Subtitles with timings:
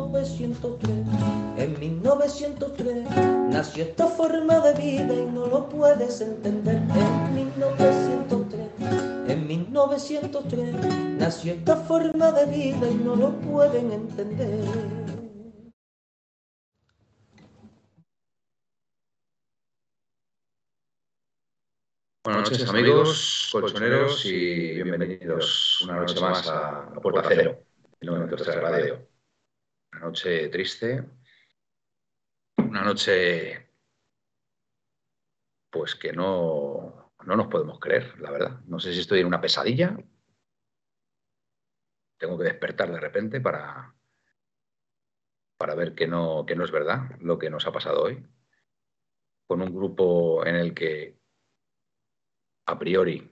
[0.00, 0.90] 1903.
[1.58, 3.04] En 1903
[3.50, 6.76] nació esta forma de vida y no lo puedes entender.
[6.76, 8.60] En 1903,
[9.28, 10.74] en 1903
[11.18, 14.64] nació esta forma de vida y no lo pueden entender.
[22.24, 27.58] Buenas noches amigos, colchoneros y bienvenidos una noche más a, Puerta Cero,
[28.00, 29.11] en 93 Radio.
[29.92, 31.04] Una noche triste,
[32.56, 33.68] una noche
[35.70, 38.60] pues que no, no nos podemos creer, la verdad.
[38.66, 39.96] No sé si estoy en una pesadilla.
[42.18, 43.94] Tengo que despertar de repente para,
[45.56, 48.26] para ver que no, que no es verdad lo que nos ha pasado hoy.
[49.46, 51.18] Con un grupo en el que
[52.66, 53.30] a priori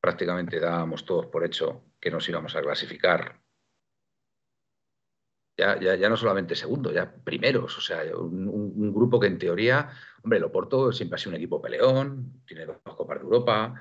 [0.00, 3.47] prácticamente dábamos todos por hecho que nos íbamos a clasificar.
[5.58, 7.76] Ya, ya, ya no solamente segundo, ya primeros.
[7.76, 9.90] O sea, un, grupo que en teoría,
[10.22, 13.74] hombre, el Oporto siempre ha sido un equipo peleón, tiene dos Copas de Europa.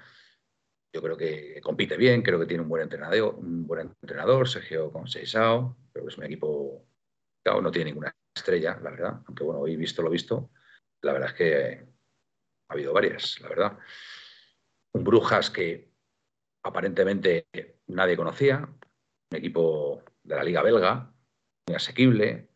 [0.92, 4.92] Yo creo que compite bien, creo que tiene un buen entrenador, un buen entrenador Sergio
[4.92, 5.76] Conceição.
[5.94, 6.88] Creo que es un equipo,
[7.46, 9.22] no tiene ninguna estrella, la verdad.
[9.28, 10.50] Aunque bueno, hoy visto lo visto,
[11.04, 11.88] la verdad es que
[12.70, 13.78] ha habido varias, la verdad
[14.98, 15.92] un Brujas que
[16.64, 17.48] aparentemente
[17.88, 18.68] nadie conocía,
[19.32, 21.14] un equipo de la Liga Belga,
[21.76, 22.50] asequible,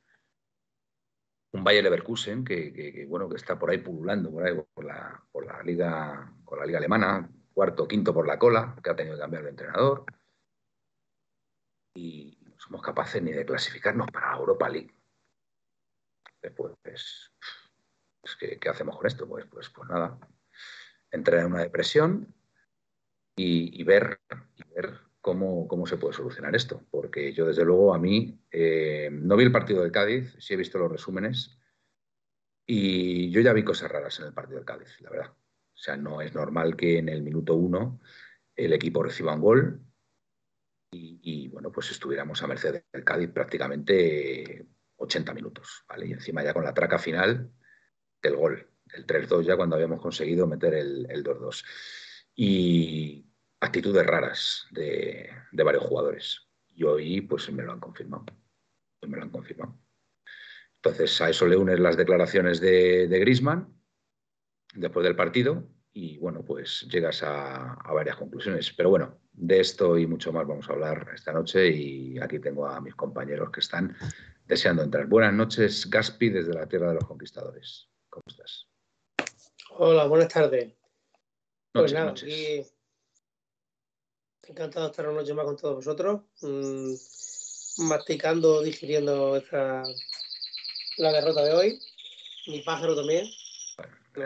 [1.54, 5.46] un Bayer Leverkusen que, bueno, que está por ahí pululando por, ahí, por, la, por,
[5.46, 9.22] la liga, por la liga alemana, cuarto, quinto por la cola, que ha tenido que
[9.22, 10.06] cambiar de entrenador.
[11.94, 14.96] Y no somos capaces ni de clasificarnos para Europa League.
[16.42, 17.34] Después, pues,
[18.22, 19.28] pues ¿qué, ¿qué, hacemos con esto?
[19.28, 20.18] Pues, pues, pues nada,
[21.12, 22.34] entrar en una depresión
[23.36, 24.22] y ver,
[24.56, 26.86] y ver cómo, cómo, se puede solucionar esto.
[26.92, 30.58] Porque yo, desde luego, a mí eh, no vi el partido del Cádiz, sí he
[30.58, 31.58] visto los resúmenes
[32.66, 35.32] y yo ya vi cosas raras en el partido del Cádiz, la verdad.
[35.32, 38.02] O sea, no es normal que en el minuto uno
[38.56, 39.82] el equipo reciba un gol
[40.94, 44.68] y, bueno, pues estuviéramos a merced del Cádiz prácticamente
[44.98, 46.08] 80 minutos, ¿vale?
[46.08, 47.50] Y encima ya con la traca final
[48.22, 51.66] del gol el 3-2 ya cuando habíamos conseguido meter el, el 2-2.
[52.36, 53.31] Y
[53.62, 56.48] actitudes raras de, de, varios jugadores.
[56.68, 58.26] Y hoy pues me lo han confirmado.
[59.08, 59.80] Me lo han confirmado.
[60.76, 63.74] Entonces a eso le unes las declaraciones de, de Grisman
[64.74, 68.74] después del partido y bueno, pues llegas a, a, varias conclusiones.
[68.74, 72.66] Pero bueno, de esto y mucho más vamos a hablar esta noche y aquí tengo
[72.66, 73.96] a mis compañeros que están
[74.46, 75.06] deseando entrar.
[75.06, 77.90] Buenas noches, Gaspi, desde la Tierra de los Conquistadores.
[78.10, 78.68] ¿Cómo estás?
[79.78, 80.74] Hola, buenas tardes.
[81.74, 82.24] Pues Noches, nada, noches.
[82.34, 82.81] aquí
[84.48, 86.94] encantado de estar una noche más con todos vosotros, mmm,
[87.78, 89.88] masticando, digiriendo esta,
[90.98, 91.82] la derrota de hoy.
[92.48, 93.30] Mi pájaro también.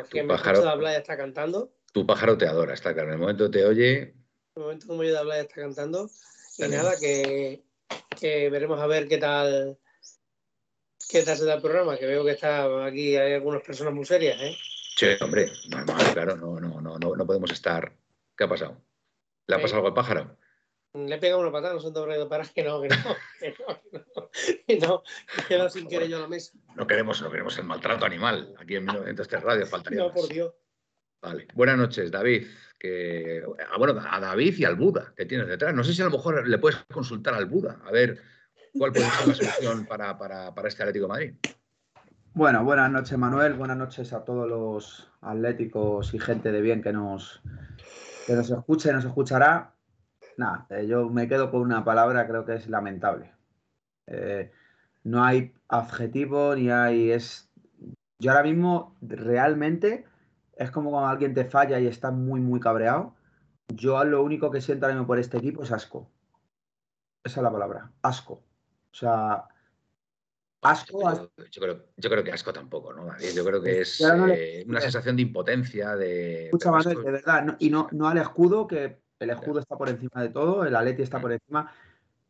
[0.10, 1.72] Tu pájaro- escucha hablar ya está cantando.
[1.92, 3.10] Tu pájaro te adora, está claro.
[3.10, 4.16] En el momento te oye, En
[4.56, 6.10] el momento como yo de hablar ya está cantando.
[6.58, 7.64] Y nada, que,
[8.20, 9.78] que veremos a ver qué tal
[11.10, 14.06] qué tal se da el programa, que veo que está aquí hay algunas personas muy
[14.06, 14.56] serias, ¿eh?
[14.98, 17.94] Sí, hombre, normal, claro, no, no, no, no, no podemos estar.
[18.36, 18.82] ¿Qué ha pasado?
[19.48, 20.38] ¿Le ha pasado algo al pájaro?
[20.94, 22.96] Le he pegado una patada, no son de para que no, que no,
[23.40, 24.32] que no, que no,
[24.66, 26.54] que no, que he quedado sin querer yo a la mesa.
[26.76, 30.14] No queremos, no queremos el maltrato animal aquí en 1903 Radio, faltaría No, más.
[30.16, 30.54] por Dios.
[31.22, 31.48] Vale.
[31.54, 32.48] Buenas noches, David.
[32.80, 35.74] Que, ah, bueno, a David y al Buda que tienes detrás.
[35.74, 38.22] No sé si a lo mejor le puedes consultar al Buda, a ver
[38.78, 41.34] cuál puede ser la solución para, para, para este Atlético de Madrid.
[42.34, 46.92] Bueno, buenas noches Manuel, buenas noches a todos los atléticos y gente de bien que
[46.92, 47.42] nos,
[48.26, 49.74] que nos escucha y nos escuchará.
[50.38, 53.32] Nada, eh, yo me quedo con una palabra, creo que es lamentable.
[54.08, 54.52] Eh,
[55.04, 57.12] no hay adjetivo ni hay...
[57.12, 57.50] Es...
[58.20, 60.06] Yo ahora mismo realmente
[60.58, 63.16] es como cuando alguien te falla y está muy, muy cabreado.
[63.68, 66.10] Yo lo único que siento ahora mismo por este equipo es asco.
[67.24, 68.34] Esa es la palabra, asco.
[68.34, 69.48] O sea,
[70.66, 73.08] asco, Yo creo, yo creo, yo creo que asco tampoco, ¿no?
[73.36, 76.46] Yo creo que es Yo no le- eh, una sensación de impotencia, de...
[76.46, 79.60] Escucha, pero Manuel, asco- de verdad, no- y no, no al escudo, que el escudo
[79.60, 81.72] está por encima de todo, el Atleti está por encima.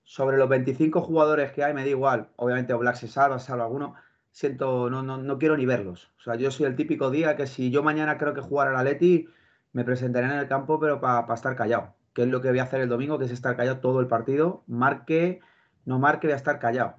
[0.08, 2.30] sobre los 25 jugadores que hay, me da igual.
[2.36, 3.96] Obviamente Oblak se salva, salva alguno.
[4.32, 6.12] Siento, no, no, no quiero ni verlos.
[6.20, 8.76] O sea, yo soy el típico día que si yo mañana creo que jugar al
[8.78, 9.28] Atleti,
[9.74, 11.96] me presentaré en el campo, pero para estar callado.
[12.14, 14.08] Que es lo que voy a hacer el domingo, que es estar callado todo el
[14.08, 14.64] partido.
[14.68, 15.40] Marque,
[15.86, 16.98] no marque, voy a estar callado.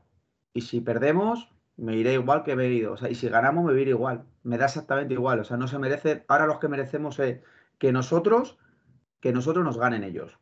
[0.57, 2.95] Y si perdemos, me iré igual que he venido.
[2.95, 4.25] O sea, y si ganamos, me iré igual.
[4.43, 5.39] Me da exactamente igual.
[5.41, 6.25] O sea, no se merece.
[6.29, 7.41] Ahora los que merecemos es
[7.77, 8.57] que nosotros,
[9.21, 10.39] que nosotros nos ganen ellos.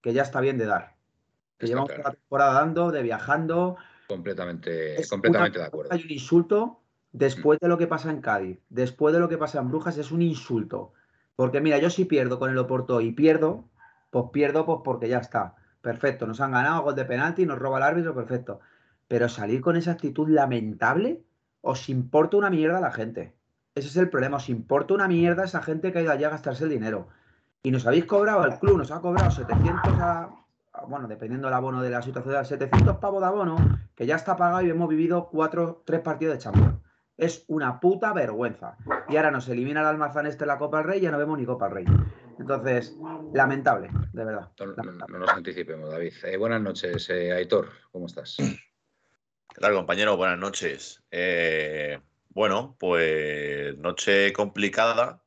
[0.00, 0.94] Que ya está bien de dar.
[1.58, 3.76] Que llevamos toda la temporada dando, de viajando.
[4.06, 5.92] Completamente, completamente de acuerdo.
[5.92, 6.80] Hay un insulto
[7.12, 10.10] después de lo que pasa en Cádiz, después de lo que pasa en Brujas, es
[10.12, 10.94] un insulto.
[11.36, 13.68] Porque mira, yo si pierdo con el Oporto y pierdo,
[14.08, 15.56] pues pierdo pues porque ya está.
[15.82, 18.60] Perfecto, nos han ganado gol de penalti, nos roba el árbitro, perfecto.
[19.08, 21.24] Pero salir con esa actitud lamentable,
[21.60, 23.34] os importa una mierda a la gente.
[23.74, 26.28] Ese es el problema, os importa una mierda a esa gente que ha ido allá
[26.28, 27.08] a gastarse el dinero.
[27.62, 30.30] Y nos habéis cobrado, el club nos ha cobrado 700 a,
[30.86, 33.56] bueno, dependiendo del abono de la situación, 700 pavos de abono,
[33.94, 36.78] que ya está pagado y hemos vivido cuatro, tres partidos de Champions.
[37.16, 38.76] Es una puta vergüenza.
[39.08, 41.36] Y ahora nos elimina el almazán este la Copa del Rey y ya no vemos
[41.38, 41.84] ni Copa del Rey.
[42.38, 42.96] Entonces,
[43.34, 44.50] lamentable, de verdad.
[45.08, 46.12] No, nos anticipemos, David.
[46.24, 48.36] Eh, buenas noches, eh, Aitor, ¿cómo estás?
[49.54, 50.16] ¿Qué tal, compañero?
[50.16, 51.02] Buenas noches.
[51.10, 52.00] Eh,
[52.30, 55.22] bueno, pues noche complicada,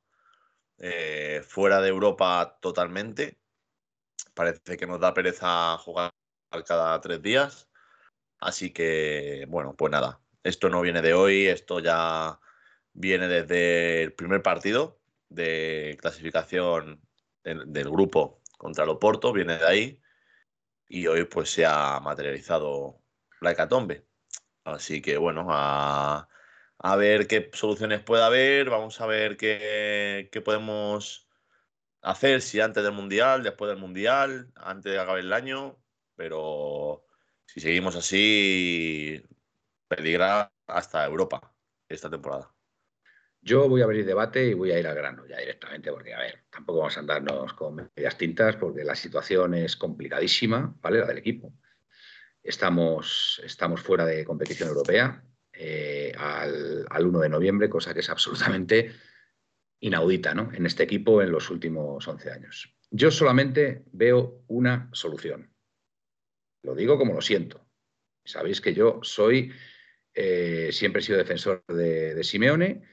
[1.44, 3.40] fuera de Europa totalmente.
[4.34, 6.12] Parece que nos da pereza jugar
[6.66, 7.70] cada tres días.
[8.40, 12.40] Así que, bueno, pues nada, esto no viene de hoy, esto ya
[12.94, 17.02] viene desde el primer partido de clasificación
[17.44, 20.02] del, grupo contra el Oporto, viene de ahí.
[20.88, 23.02] Y hoy pues se ha materializado
[23.42, 24.11] la hecatombe.
[24.64, 26.28] Así que bueno, a,
[26.98, 31.28] ver qué soluciones puede haber, vamos a ver qué, podemos
[32.02, 35.78] hacer, si antes del Mundial, después del Mundial, antes de acabar el año,
[36.16, 37.06] pero
[37.46, 39.24] si seguimos así,
[39.88, 41.54] peligra hasta Europa
[41.90, 42.54] esta temporada.
[43.42, 46.20] Yo voy a abrir debate y voy a ir al grano ya directamente, porque, a
[46.20, 51.00] ver, tampoco vamos a andarnos con medias tintas, porque la situación es complicadísima, ¿vale?
[51.00, 51.52] La del equipo.
[52.44, 55.24] Estamos, estamos fuera de competición europea
[55.54, 58.92] eh, al, al 1 de noviembre, cosa que es absolutamente
[59.82, 60.52] inaudita ¿no?
[60.54, 62.76] en este equipo en los últimos 11 años.
[62.90, 65.54] Yo solamente veo una solución.
[66.64, 67.68] Lo digo como lo siento.
[68.26, 69.52] Sabéis que yo soy,
[70.14, 72.84] eh, siempre he sido defensor de, Simeone,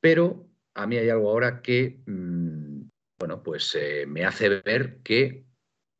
[0.00, 2.88] pero a mí hay algo ahora que, mm,
[3.18, 5.44] bueno, pues eh, me hace ver que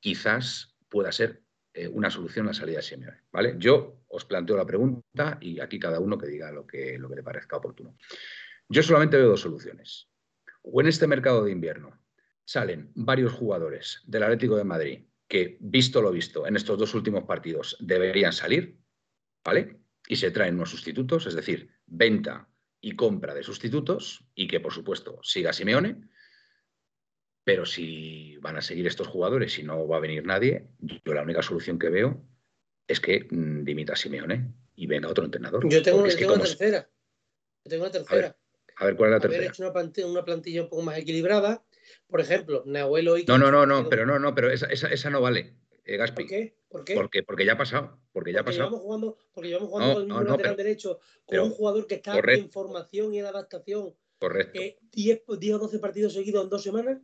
[0.01, 3.23] quizás pueda ser eh, una solución la salida de Simeone.
[3.33, 3.55] ¿vale?
[3.59, 7.17] Yo os planteo la pregunta y aquí cada uno que diga lo que, lo que
[7.17, 7.97] le parezca oportuno.
[8.69, 10.11] Yo solamente veo dos soluciones
[10.63, 11.99] o en este mercado de invierno
[12.45, 17.23] salen varios jugadores del Atlético de Madrid que, visto lo visto, en estos dos últimos
[17.23, 18.81] partidos deberían salir,
[19.45, 19.79] ¿vale?
[20.09, 22.49] Y se traen unos sustitutos, es decir, venta
[22.81, 26.09] y compra de sustitutos y que, por supuesto, siga Simeone.
[27.45, 31.23] Pero si van a seguir estos jugadores y no va a venir nadie, yo la
[31.23, 32.23] única solución que veo
[32.87, 35.69] es que mm, dimita Simeone y venga otro entrenador.
[35.69, 36.89] Yo tengo, una tercera.
[37.65, 38.37] Yo tengo una tercera.
[38.77, 39.43] A ver, ¿cuál es la tercera?
[39.43, 39.63] Haber hecho
[40.09, 41.65] una plantilla, un poco más equilibrada.
[42.09, 43.25] Por ejemplo, Nahuelo y...
[43.25, 46.23] No, no, no, no, pero no, no, pero esa, esa, no vale, eh, Gaspi.
[46.23, 46.57] ¿Por qué?
[46.69, 46.95] ¿Por qué?
[46.95, 48.01] Porque, porque ya ha pasado.
[48.13, 48.65] Porque ya ha pasado.
[48.65, 52.19] Llevamos jugando, porque llevamos jugando con el mismo lateral derecho, con un jugador que está
[52.19, 53.95] en formación y en adaptación.
[54.19, 54.61] Correcto.
[54.93, 57.01] 10, eh, o 12 partidos seguidos en dos semanas.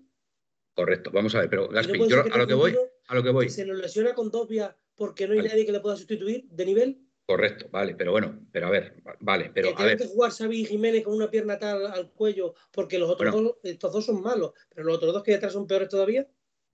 [0.76, 2.76] Correcto, vamos a ver, pero Gaspi, yo a lo que voy,
[3.09, 3.49] a lo que voy.
[3.49, 6.66] se nos lesiona con dos vías porque no hay nadie que le pueda sustituir de
[6.66, 7.00] nivel.
[7.25, 9.97] Correcto, vale, pero bueno, pero a ver, vale, pero que a ver.
[9.97, 13.90] que jugar Xavi Jiménez con una pierna tal al cuello porque los otros dos, estos
[13.90, 16.28] dos son malos, pero los otros dos que detrás son peores todavía.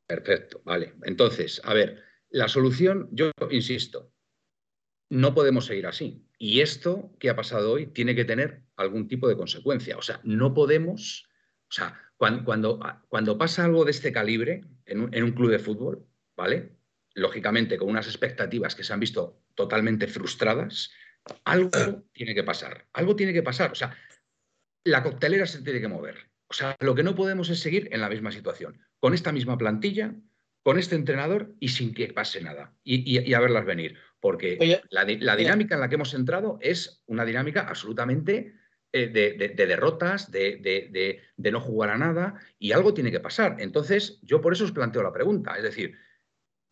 [0.08, 0.94] Perfecto, vale.
[1.04, 4.12] Entonces, a ver, la solución, yo insisto,
[5.10, 6.26] no podemos seguir así.
[6.38, 9.96] Y esto que ha pasado hoy tiene que tener algún tipo de consecuencia.
[9.96, 11.28] O sea, no podemos,
[11.70, 12.11] o sea,
[12.44, 16.76] cuando, cuando, pasa algo de este calibre en en un club de fútbol, ¿vale?
[17.14, 20.90] lógicamente con unas expectativas que se han visto totalmente frustradas,
[21.44, 21.70] algo
[22.12, 23.72] tiene que pasar, algo tiene que pasar.
[23.72, 23.96] O sea,
[24.84, 26.30] la coctelera se tiene que mover.
[26.48, 29.56] O sea, lo que no podemos es seguir en la misma situación, con esta misma
[29.56, 30.14] plantilla,
[30.62, 32.74] con este entrenador y sin que pase nada.
[32.84, 33.98] Y, a verlas venir.
[34.20, 38.54] Porque la, dinámica en la que hemos entrado es una dinámica absolutamente
[38.92, 43.56] eh, de, derrotas, de, de no jugar a nada, y algo tiene que pasar.
[43.58, 45.56] Entonces, yo por eso os planteo la pregunta.
[45.56, 45.96] Es decir,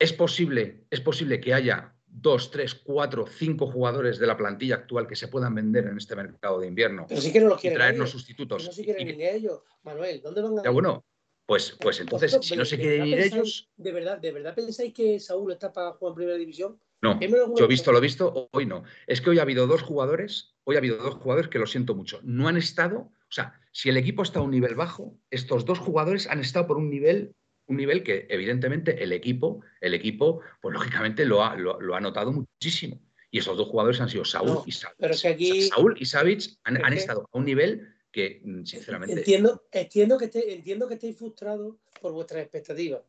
[0.00, 5.06] ¿Es posible, es posible que haya dos, tres, cuatro, cinco jugadores de la plantilla actual
[5.06, 7.76] que se puedan vender en este mercado de invierno Pero sí que no los quieren
[7.76, 8.64] y traernos sustitutos?
[8.64, 9.60] no se quieren ir ellos.
[9.82, 11.04] Manuel, ¿dónde van a Ya bueno,
[11.44, 13.68] pues, pues entonces, si no se quieren ir ellos...
[13.76, 16.80] ¿de verdad, ¿De verdad pensáis que Saúl está para jugar en primera división?
[17.02, 18.84] No, yo he visto lo visto, hoy no.
[19.06, 21.94] Es que hoy ha habido dos jugadores, hoy ha habido dos jugadores que lo siento
[21.94, 22.20] mucho.
[22.24, 25.78] No han estado, o sea, si el equipo está a un nivel bajo, estos dos
[25.78, 27.34] jugadores han estado por un nivel,
[27.66, 32.32] un nivel que evidentemente el equipo, el equipo, pues lógicamente lo ha, lo, ha notado
[32.32, 33.00] muchísimo.
[33.30, 34.96] Y esos dos jugadores han sido Saúl y Savic.
[34.98, 35.62] Pero aquí...
[35.62, 39.14] Saúl y Savic han, estado a un nivel que, mm, sinceramente.
[39.14, 43.02] Entiendo, entiendo, que entiendo que estéis frustrados por vuestras expectativas.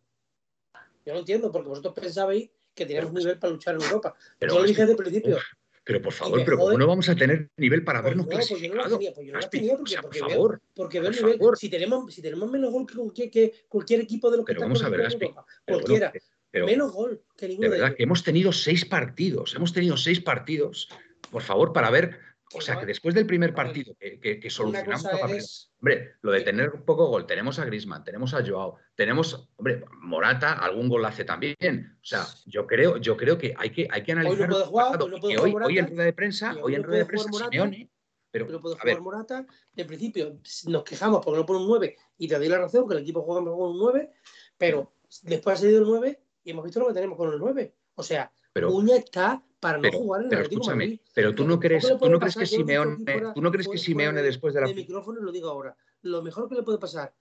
[1.05, 2.51] Yo lo entiendo, porque vosotros pensabais
[2.82, 4.16] que teníamos nivel para luchar en Europa.
[4.40, 5.38] Pero yo lo dije desde el principio.
[5.84, 9.00] pero por favor, pero ¿cómo no vamos a tener nivel para vernos pues clasificados?
[9.00, 11.40] Pues yo no lo tenía, pues yo no porque, por favor, porque veo nivel.
[11.58, 14.84] Si tenemos, si tenemos menos gol que, que, cualquier equipo de los que pero vamos
[14.84, 16.14] a ver, Europa, cualquiera.
[16.54, 20.90] menos gol que ninguno de, verdad, que hemos tenido seis partidos, hemos tenido seis partidos,
[21.30, 22.20] por favor, para ver
[22.53, 26.86] o sea, que después del primer partido que, que, solucionamos Hombre, lo de tener un
[26.86, 31.98] poco gol, tenemos a Grisman, tenemos a Joao, tenemos, hombre, Morata, algún gol hace también.
[32.01, 34.51] O sea, yo creo, yo creo que hay que, hay que analizar.
[34.51, 37.89] Hoy, hoy, en rueda de prensa, hoy en rueda de prensa, Simeone.
[38.31, 39.46] Pero, no puede jugar Morata.
[39.75, 42.96] En principio, nos quejamos porque no pone un 9 y te doy la razón que
[42.96, 44.10] el equipo juega con un 9,
[44.58, 44.93] pero
[45.24, 47.75] después ha salido el 9 y hemos visto lo que tenemos con el 9.
[47.96, 51.46] O sea, pero, Uña está para no jugar en pero el Atlético escúchame, Pero tú
[51.46, 54.68] no crees, tú no crees que Simeone, tú no crees que Simeone después de la.
[54.68, 55.77] El micrófono lo digo ahora.
[56.01, 57.13] Lo mejor que le puede pasar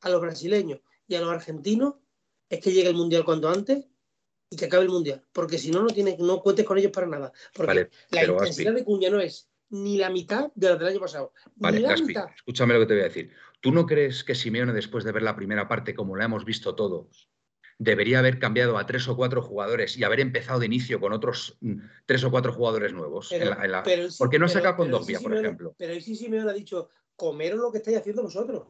[0.00, 1.94] a los brasileños y a los argentinos
[2.50, 3.86] es que llegue el mundial cuanto antes
[4.50, 5.24] y que acabe el mundial.
[5.32, 7.32] Porque si no, no, tienes, no cuentes con ellos para nada.
[7.54, 11.32] Porque la intensidad de Cuña no es ni la mitad de la del año pasado.
[11.54, 12.26] Vale, ni la mitad.
[12.34, 13.30] escúchame lo que te voy a decir.
[13.60, 16.74] ¿Tú no crees que Simeone, después de ver la primera parte, como la hemos visto
[16.74, 17.28] todos,
[17.78, 21.56] debería haber cambiado a tres o cuatro jugadores y haber empezado de inicio con otros
[21.60, 23.32] mm, tres o cuatro jugadores nuevos.
[24.18, 25.74] ¿Por qué no saca con Dogbia, por ejemplo?
[25.76, 28.68] Pero ahí sí me ha dicho, comeros lo que estáis haciendo vosotros.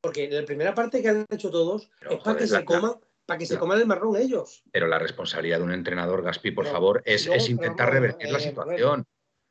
[0.00, 2.94] Porque en la primera parte que han hecho todos es para que se coman
[3.26, 4.62] para que se coman el marrón ellos.
[4.72, 9.06] Pero la responsabilidad de un entrenador, Gaspi, por favor, es, intentar revertir la eh, situación.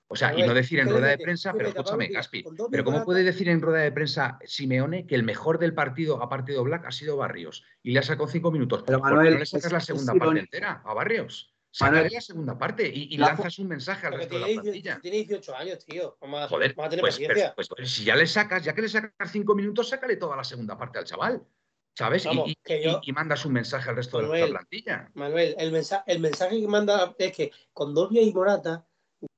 [0.10, 3.24] O sea, y no decir en rueda de prensa, pero escúchame, Caspi, pero ¿cómo puede
[3.24, 6.92] decir en rueda de prensa Simeone que el mejor del partido a partido Black ha
[6.92, 8.84] sido Barrios y le ha sacado cinco minutos?
[8.86, 11.54] Pero Manuel, no le sacas la segunda parte entera a Barrios.
[11.70, 15.00] Sácale la segunda parte y, lanzas un mensaje al resto de la plantilla.
[15.02, 16.18] Tiene 18 años, tío.
[16.22, 17.54] Vamos Joder, a tener pues, paciencia.
[17.54, 20.44] Pues, pues, si ya le sacas, ya que le sacas cinco minutos, sácale toda la
[20.44, 21.46] segunda parte al chaval.
[21.94, 22.26] ¿Sabes?
[22.26, 25.12] y, mandas un mensaje al resto de la plantilla.
[25.16, 25.76] Manuel, el,
[26.08, 28.88] el mensaje que manda es que con Dobia y Morata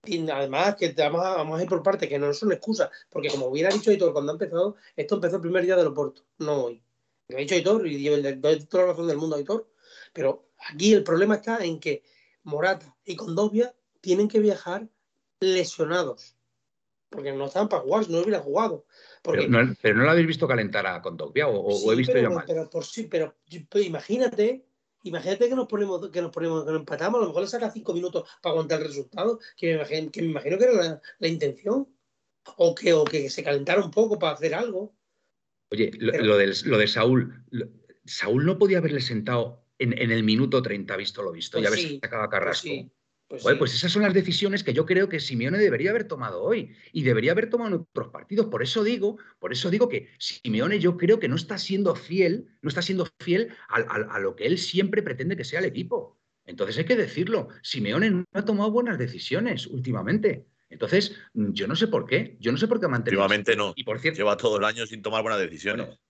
[0.05, 3.29] y además, que vamos a, vamos a ir por parte, que no son excusas, porque
[3.29, 6.65] como hubiera dicho Hitor cuando ha empezado, esto empezó el primer día del Oporto, no
[6.65, 6.83] hoy.
[7.27, 9.69] Lo ha dicho Hitor y doy toda la razón del mundo a Hitor,
[10.13, 12.03] pero aquí el problema está en que
[12.43, 14.87] Morata y Condovia tienen que viajar
[15.39, 16.35] lesionados,
[17.09, 18.85] porque no están para jugar, no hubiera jugado.
[19.21, 22.45] Pero, no, pero, no, lo habéis visto calentar a Condovia o, he visto yo mal.
[22.47, 23.35] Pero, por sí, pero,
[23.69, 24.65] pero imagínate
[25.03, 27.71] Imagínate que nos ponemos, que nos ponemos, que nos empatamos, a lo mejor le saca
[27.71, 31.27] cinco minutos para aguantar el resultado, que me imagino que, me imagino que era la,
[31.27, 31.87] intención.
[32.57, 34.95] O que, o que se calentara un poco para hacer algo.
[35.71, 37.45] Oye, lo, de Saúl,
[38.05, 41.99] Saúl no podía haberle sentado en, el minuto 30, visto lo visto, y pues haberse
[41.99, 42.67] sacado a pues Carrasco.
[42.67, 42.98] Pues,
[43.29, 47.03] pues, esas son las decisiones que yo creo que Simeone debería haber tomado hoy y
[47.03, 48.47] debería haber tomado en otros partidos.
[48.47, 52.47] Por eso digo, por eso digo que Simeone yo creo que no está siendo fiel,
[52.63, 56.19] no está siendo fiel a, lo que él siempre pretende que sea el equipo.
[56.45, 60.47] Entonces hay que decirlo, Simeone no ha tomado buenas decisiones últimamente.
[60.71, 63.21] Entonces, yo no sé por qué, yo no sé por qué ha mantenido.
[63.21, 63.73] Últimamente no.
[63.75, 65.85] Y por cierto, lleva todo el año sin tomar buenas decisiones.
[65.85, 66.01] Bueno,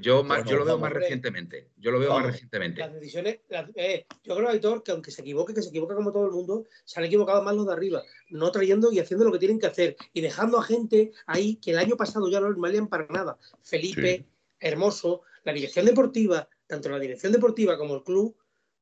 [0.00, 1.70] yo, yo lo veo más recientemente.
[1.76, 2.80] Yo lo veo más recientemente.
[2.80, 3.40] Las decisiones,
[3.74, 6.64] eh, yo creo, Aitor, que aunque se equivoque, que se equivoque como todo el mundo,
[6.84, 9.66] se han equivocado más los de arriba, no trayendo y haciendo lo que tienen que
[9.66, 13.06] hacer y dejando a gente ahí que el año pasado ya no les valían para
[13.08, 13.36] nada.
[13.62, 14.24] Felipe,
[14.60, 18.36] Hermoso, la dirección deportiva, tanto la dirección deportiva como el club,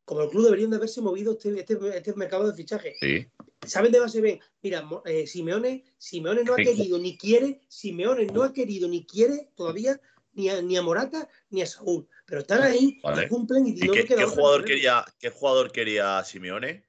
[0.04, 2.94] como el club deberían de haberse movido este, este, este mercado de fichaje.
[3.00, 3.26] Sí.
[3.66, 4.40] ¿Saben de base bien?
[4.62, 9.50] Mira, eh, Simeone, Simeone no ha querido ni quiere, Simeone no ha querido ni quiere
[9.54, 10.00] todavía
[10.32, 12.08] ni a, ni a Morata ni a Saúl.
[12.26, 16.84] Pero están ahí, cumplen y, qué, qué jugador quería, ¿Qué jugador quería Simeone?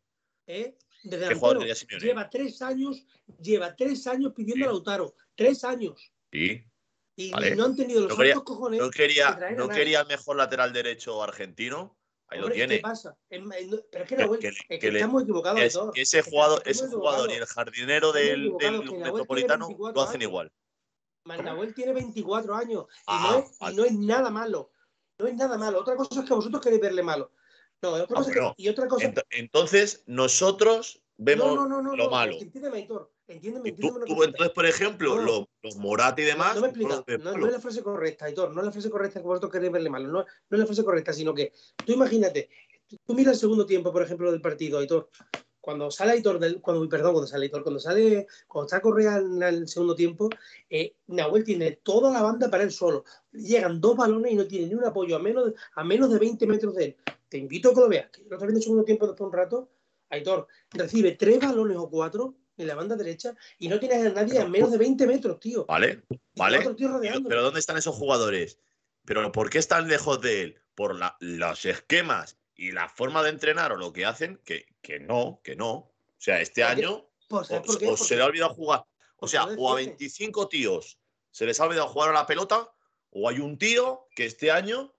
[0.48, 0.78] ¿Eh?
[1.04, 2.06] ¿Qué jugador quería Simeone?
[2.06, 3.06] Lleva tres años,
[3.40, 5.16] lleva tres años pidiendo a Lautaro.
[5.36, 6.12] Tres años.
[6.32, 6.64] Sí.
[7.18, 8.82] Y, no han tenido los no cojones.
[8.82, 11.98] No quería, no quería el mejor lateral derecho argentino.
[12.28, 12.78] Ahí lo tiene.
[12.78, 13.16] ¿Qué pasa?
[13.30, 17.46] pero es que, Nahuel, es que estamos equivocados es, Ese jugador, ese jugador y el
[17.46, 20.52] jardinero del, del Metropolitano lo hacen igual.
[21.26, 24.72] Nahuel tiene 24 años y, no ah, es, no, es, nada malo.
[25.18, 25.80] No es nada malo.
[25.80, 27.32] Otra cosa es que vosotros queréis verle malo.
[27.82, 29.12] No, otra cosa que, y otra cosa...
[29.32, 32.38] Entonces, nosotros vemos lo malo.
[32.40, 32.88] Entiéndeme,
[33.28, 36.56] Entiéndeme, entiéndeme tú, entonces, por ejemplo, los, los Morata y demás.
[36.56, 37.04] No, me explica.
[37.24, 38.54] No, es la frase correcta, Aitor.
[38.54, 40.08] No es la frase correcta que vosotros queréis verle malo.
[40.08, 41.52] No, no es la frase correcta, sino que
[41.84, 42.50] tú imagínate,
[43.04, 45.10] tú mira el segundo tiempo, por ejemplo, del partido, Aitor.
[45.60, 49.42] Cuando sale Aitor, del, cuando, perdón, cuando sale Aitor, cuando sale, cuando está Correa en
[49.42, 50.30] el segundo tiempo,
[50.70, 53.06] eh, Nahuel tiene toda la banda para él solo.
[53.32, 56.20] Llegan dos balones y no tiene ni un apoyo a menos, de, a menos de
[56.20, 56.98] 20 metros de él.
[57.28, 59.26] Te invito a que lo veas, que lo estás viendo el segundo tiempo después de
[59.26, 59.70] un rato.
[60.10, 64.40] Aitor recibe tres balones o cuatro en la banda derecha y no tienes a nadie
[64.40, 65.66] a menos de 20 metros, tío.
[65.66, 66.04] Vale,
[66.36, 66.60] vale.
[66.78, 68.60] Pero ¿dónde están esos jugadores?
[69.06, 70.62] ¿Pero por qué están lejos de él?
[70.74, 75.00] Por la, los esquemas y la forma de entrenar o lo que hacen, que, que
[75.00, 75.72] no, que no.
[75.74, 77.88] O sea, este año Pues, ¿sabes o, por qué?
[77.88, 78.86] o se le ha olvidado jugar.
[79.18, 79.98] O sea, o a defiende.
[79.98, 81.00] 25 tíos
[81.36, 82.72] se les ha olvidado jugar a la pelota,
[83.10, 84.95] o hay un tío que este año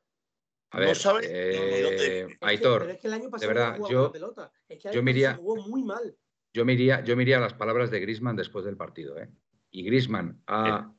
[0.71, 3.71] A no ver, sabe eh, Es que- Aitor, pero es que el año pasado verdad,
[3.71, 4.53] no jugaba yo- pelota.
[4.69, 6.17] Es que yo me iría- jugó muy mal.
[6.53, 9.29] yo me iría, yo me iría a las palabras de Grisman después del partido, ¿eh?
[9.71, 10.93] Y Grisman ha,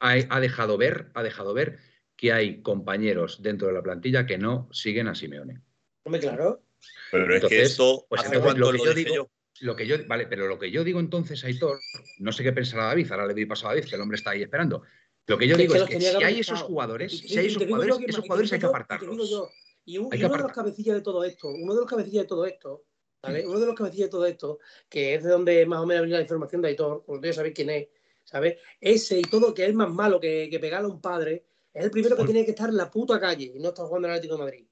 [0.00, 1.78] ha, ha dejado ver, ha dejado ver
[2.16, 5.60] que hay compañeros dentro de la plantilla que no siguen a Simeone.
[6.04, 6.62] Hombre, claro.
[7.10, 9.30] Pero es que Entonces, esto, pues ¿hace entonces lo que lo yo digo- yo?
[9.60, 11.78] Lo que yo, vale, pero lo que yo digo entonces, Aitor,
[12.18, 14.30] no sé qué pensará David, ahora le doy paso a David, que el hombre está
[14.30, 14.82] ahí esperando.
[15.26, 17.62] Lo que yo Que- digo es que si hay esos jugadores, Y- si hay esos
[17.64, 19.30] jugadores, que- esos jugadores hay que apartarlos.
[19.30, 19.48] yo,
[19.84, 20.64] Y, un- Hay y que uno de los apartar.
[20.64, 22.84] cabecillas de todo esto, uno de los cabecillas de todo esto,
[23.20, 23.44] ¿vale?
[23.46, 26.18] Uno de los cabecillas de todo esto, que es de donde más o menos viene
[26.18, 27.88] la información de Aitor, porque ustedes sabéis quién es,
[28.24, 28.58] ¿sabes?
[28.80, 31.90] Ese y todo, que es más malo que, que pegarle a un padre, es el
[31.90, 34.18] primero que tiene que estar en la puta calle y no está jugando en el
[34.18, 34.66] Atlético de Madrid.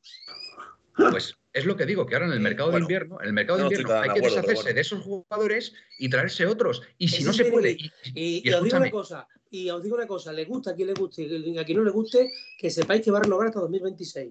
[1.10, 3.32] Pues es lo que digo, que ahora en el mercado Bueno, de invierno, en el
[3.32, 4.74] mercado de invierno hay que acuerdo, deshacerse bueno.
[4.74, 6.82] de esos jugadores y traerse otros.
[6.98, 9.82] Y si no se puede, y, Y, y y os digo una cosa, y os
[9.82, 12.30] digo una cosa, le gusta a quien le guste y a quien no le guste,
[12.58, 14.30] que sepáis que va a renovar hasta 2026.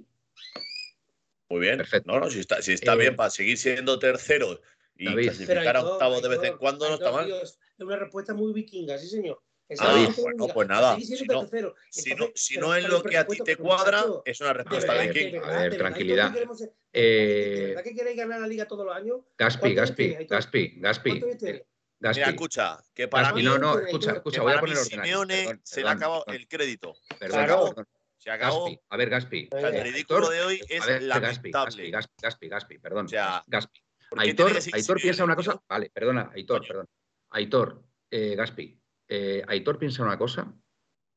[1.50, 1.78] Muy bien.
[1.78, 2.12] Perfecto.
[2.12, 4.62] No, no, si está, si está Eh, bien para seguir siendo tercero
[4.96, 5.24] y David.
[5.30, 7.30] clasificar a octavos de vez en cuando no está mal.
[7.32, 9.42] es una respuesta muy vikinga, sí señor.
[9.70, 11.76] Esa Ah, bueno, pues nada, si no- tercero.
[11.92, 14.50] Si no, Entonces, si pero no es lo que a ti te cuadra, es una
[14.50, 16.32] de respuesta ver, de a verdad, ver, tranquilidad.
[16.32, 16.62] ¿de verdad que queremos-
[16.92, 19.18] Eh, ¿De verdad que queréis ganar la liga todos los años?
[19.38, 20.08] Gaspi, ¿Cuántos Gaspi?
[20.28, 21.62] Gaspi, Gaspi, ¿Cuántos tienes?
[22.00, 22.20] Gaspi.
[22.20, 24.90] Mira, escucha, que para Gaspi, mí, no, no, escucha, escucha, voy a poner orden.
[24.90, 26.96] Simeone Perdón, se le ha perdón, acabado perdón, el crédito.
[27.20, 27.66] perdón, Claro.
[27.68, 27.88] perdón.
[28.18, 28.64] Se acabó.
[28.66, 29.50] Gaspi, a ver, Gaspi.
[29.52, 31.08] O sea, el Eh, ridículo Aitor, de hoy es a ver, Gaspi,
[31.52, 31.52] lamentable.
[31.52, 33.06] Gaspi, Gaspi, Gaspi, Gaspi, perdón.
[33.06, 33.80] O sea, Gaspi.
[34.10, 35.62] ¿Por qué tiene Aitor, Aitor piensa una cosa.
[35.70, 36.88] Vale, perdona, Aitor, perdón.
[37.30, 38.79] Aitor, eh, Gaspi.
[39.10, 40.54] Eh, Aitor piensa una cosa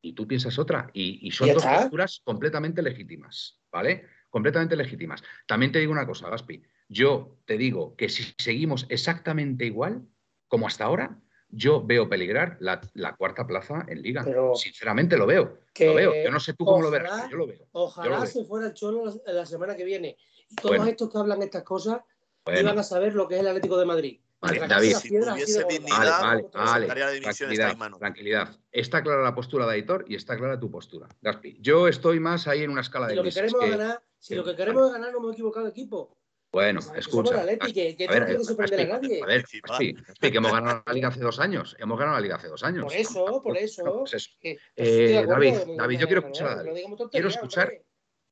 [0.00, 0.90] y tú piensas otra.
[0.92, 4.06] Y, y son dos posturas completamente legítimas, ¿vale?
[4.30, 5.22] Completamente legítimas.
[5.46, 6.62] También te digo una cosa, Gaspi.
[6.88, 10.02] Yo te digo que si seguimos exactamente igual
[10.48, 14.22] como hasta ahora, yo veo peligrar la, la cuarta plaza en Liga.
[14.24, 15.60] Pero- Sinceramente lo veo.
[15.74, 16.12] Que Lo veo.
[16.24, 17.58] Yo no sé tú cómo lo verás, pero yo lo veo.
[17.58, 20.16] Yo Ojalá se fuera el Cholo la, la semana que viene.
[20.50, 20.90] Y todos Bueno.
[20.90, 22.00] estos que hablan estas cosas
[22.44, 24.20] Bueno, iban a saber lo que es el Atlético de Madrid.
[24.42, 24.96] Vale, tragarse David.
[24.96, 26.86] Si tuviese dignidad, Vale, pues vale.
[26.88, 27.98] la Tranquilidad, en mano.
[27.98, 28.56] tranquilidad.
[28.72, 31.58] Está clara la postura de Aitor y está clara tu postura, Gaspi.
[31.60, 34.28] Yo estoy más ahí en una escala Si de lo que queremos que- ganar, si
[34.30, 36.18] que- lo que queremos ganar, no hemos equivocado de equipo.
[36.50, 37.46] Bueno, escucha.
[37.72, 39.22] que, que A ver, no tiene que sorprender a Gaspi, nadie.
[39.22, 39.68] a ver, Encima.
[39.68, 41.76] Gaspi, Gaspi, que hemos ganado la liga hace dos años.
[41.78, 42.84] Hemos ganado la liga hace dos años.
[42.84, 43.84] Por eso, por eso.
[44.00, 44.30] Pues eso.
[44.40, 46.84] Que- Eh, David, David, yo quiero escuchar a no David.
[47.10, 47.72] Quiero escuchar.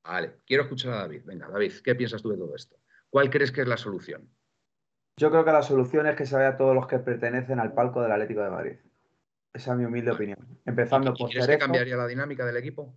[0.04, 1.22] Vale, quiero escuchar a David.
[1.24, 2.76] Venga, David, ¿qué piensas tú de todo esto?
[3.08, 4.28] ¿Cuál crees que es la solución?
[5.16, 8.02] Yo creo que la solución es que se vaya todos los que pertenecen al palco
[8.02, 8.76] del Atlético de Madrid.
[9.52, 10.60] Esa es mi humilde opinión.
[10.64, 12.94] Empezando ¿Y- y por ¿Crees que cambiaría la dinámica del equipo?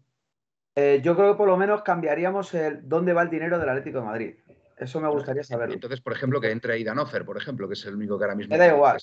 [0.76, 3.99] Eh, yo creo que por lo menos cambiaríamos el dónde va el dinero del Atlético
[3.99, 4.36] de Madrid.
[4.78, 5.76] Eso me gustaría saberlo.
[5.76, 8.36] Entonces, por ejemplo, que entre Aidan Offer, por ejemplo, que es el único que ahora
[8.36, 8.54] mismo.
[8.54, 8.99] Me da igual.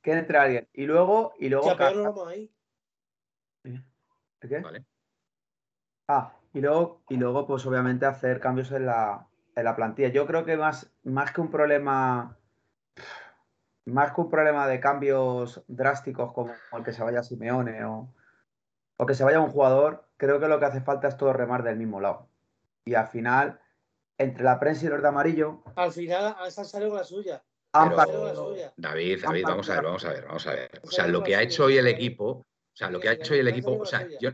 [0.00, 0.68] Que entre alguien.
[0.72, 1.70] Y luego, y luego
[2.26, 2.52] ahí.
[3.64, 4.60] ¿El qué?
[4.60, 4.84] Vale.
[6.08, 10.08] Ah, y luego, y luego, pues obviamente hacer cambios en la, en la plantilla.
[10.08, 12.37] Yo creo que más, más que un problema,
[13.88, 18.12] más que un problema de cambios drásticos como el que se vaya Simeone o,
[18.96, 21.62] o que se vaya un jugador, creo que lo que hace falta es todo remar
[21.62, 22.28] del mismo lado.
[22.84, 23.60] Y al final,
[24.16, 27.42] entre la prensa y los de amarillo, Al final, la suya.
[27.70, 28.72] Pero- partido- Salió la suya.
[28.76, 30.80] David, David, vamos a ver, vamos a ver, vamos a ver.
[30.82, 33.34] O sea, lo que ha hecho hoy el equipo, o sea, lo que ha hecho
[33.34, 34.30] hoy el equipo, o sea, yo,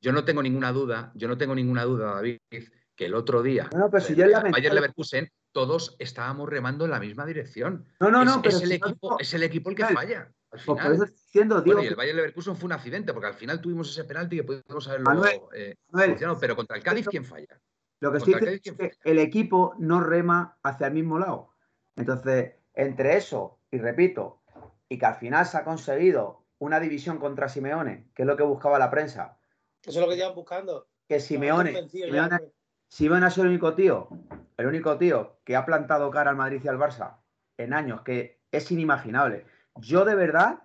[0.00, 3.68] yo no tengo ninguna duda, yo no tengo ninguna duda, David, que el otro día,
[3.72, 7.86] No, no, pero si yo Leverkusen, todos estábamos remando en la misma dirección.
[7.98, 10.20] No, no, es, no, pero es el si equipo, es el equipo el que falla.
[10.20, 10.92] Al pues por final.
[10.92, 13.34] eso estoy diciendo, digo, Bueno, y el que- Bayer Leverkusen fue un accidente, porque al
[13.34, 17.24] final tuvimos ese penalti que pudimos haberlo Manuel, eh, Manuel, pero contra el Cádiz, ¿quién
[17.24, 17.58] falla?
[18.00, 21.54] Lo que estoy diciendo es que el equipo no rema hacia el mismo lado.
[21.96, 24.42] Entonces, entre eso, y repito,
[24.90, 28.42] y que al final se ha conseguido una división contra Simeone, que es lo que
[28.42, 29.38] buscaba la prensa,
[29.82, 30.86] Eso es lo que llevan buscando.
[31.08, 32.52] que Simeone, Simeone, hombre.
[32.88, 34.08] Simeone ha sido el único tío,
[34.56, 37.16] el único tío que ha plantado cara al Madrid y al Barça
[37.58, 39.46] en años, que es inimaginable.
[39.76, 40.62] Yo de verdad,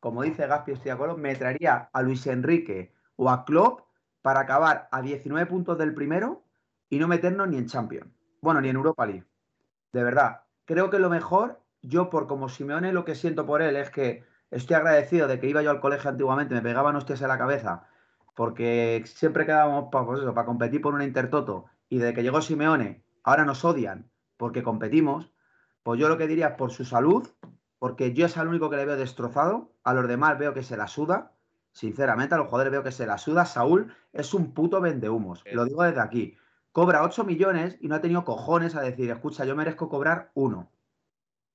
[0.00, 3.80] como dice Gaspi, estoy de me traería a Luis Enrique o a Klopp
[4.22, 6.44] para acabar a 19 puntos del primero
[6.88, 8.10] y no meternos ni en Champions.
[8.40, 9.24] bueno, ni en Europa League.
[9.92, 13.76] De verdad, creo que lo mejor, yo por como Simeone lo que siento por él
[13.76, 17.28] es que estoy agradecido de que iba yo al colegio antiguamente, me pegaban hostias en
[17.28, 17.88] la cabeza,
[18.36, 23.02] porque siempre quedábamos para, pues para competir por una Intertoto, y de que llegó Simeone,
[23.24, 25.32] ahora nos odian porque competimos,
[25.82, 27.28] pues yo lo que diría es por su salud,
[27.78, 30.76] porque yo es al único que le veo destrozado, a los demás veo que se
[30.76, 31.32] la suda,
[31.72, 33.46] sinceramente, a los jugadores veo que se la suda.
[33.46, 36.36] Saúl es un puto vendehumos, lo digo desde aquí.
[36.72, 40.70] Cobra 8 millones y no ha tenido cojones a decir, escucha, yo merezco cobrar uno.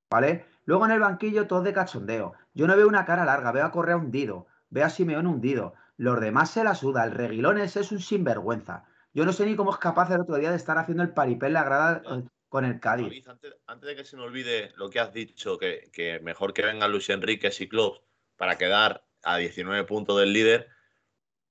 [0.09, 0.45] ¿Vale?
[0.65, 2.33] Luego en el banquillo todo de cachondeo.
[2.53, 5.73] Yo no veo una cara larga, veo a Correa hundido, veo a Simeón hundido.
[6.01, 8.85] Los demás se la suda, el reguilón ese es un sinvergüenza.
[9.13, 11.45] Yo no sé ni cómo es capaz el otro día de estar haciendo el paripé
[11.45, 13.23] en la grada eh, con el Cádiz.
[13.27, 17.07] antes, de que se me olvide lo que has dicho, que, mejor que vengan Luis
[17.11, 18.03] Enrique y Klopp
[18.35, 20.69] para quedar a 19 puntos del líder,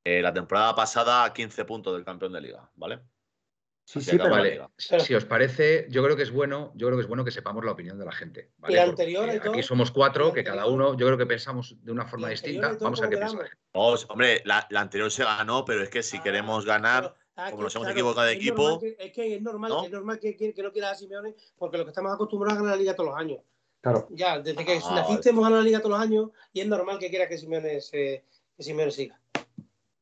[0.02, 3.02] eh, la temporada pasada a 15 puntos del campeón de liga, ¿vale?
[3.90, 4.60] Sí, sí, pero vale.
[4.76, 7.64] Si os parece, yo creo que es bueno, yo creo que es bueno que sepamos
[7.64, 8.52] la opinión de la gente.
[8.58, 8.78] ¿vale?
[8.78, 12.76] anterior, aquí somos cuatro, que cada uno, yo creo que pensamos de una forma distinta.
[12.80, 16.22] Vamos a ver qué piensa hombre, la, anterior se ganó, pero es que si ah,
[16.22, 18.80] queremos ganar, ah, como nos hemos equivocado de equipo.
[18.80, 21.90] es que es normal, es normal que, que, no quiera a Simeone, porque lo que
[21.90, 23.40] estamos acostumbrados a ganar la liga todos los años.
[23.80, 24.06] Claro.
[24.10, 27.00] Ya, desde que ah, naciste hemos ganado la liga todos los años y es normal
[27.00, 28.24] que quiera que Simeone, se,
[28.56, 29.20] que Simeone siga.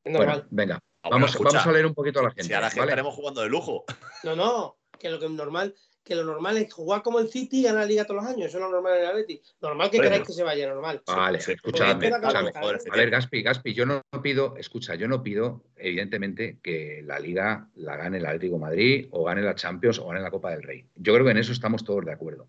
[0.04, 0.46] Es normal.
[0.50, 0.78] venga,
[1.10, 2.44] Vamos, a leer un poquito a la gente.
[2.44, 3.84] Si a la gente estaremos jugando de lujo.
[4.24, 7.60] No, no, que lo que es normal, que lo normal es jugar como el City
[7.60, 8.46] y ganar la liga todos los años.
[8.46, 9.42] Eso es lo normal en el Atleti.
[9.60, 11.02] Normal que queráis que se vaya, normal.
[11.06, 17.02] Vale, escúchame, A ver, Gaspi, Gaspi, yo no pido, escucha, yo no pido, evidentemente, que
[17.04, 20.50] la liga la gane el Atlético Madrid o gane la Champions o gane la Copa
[20.50, 20.86] del Rey.
[20.94, 22.48] Yo creo que en eso estamos todos de acuerdo.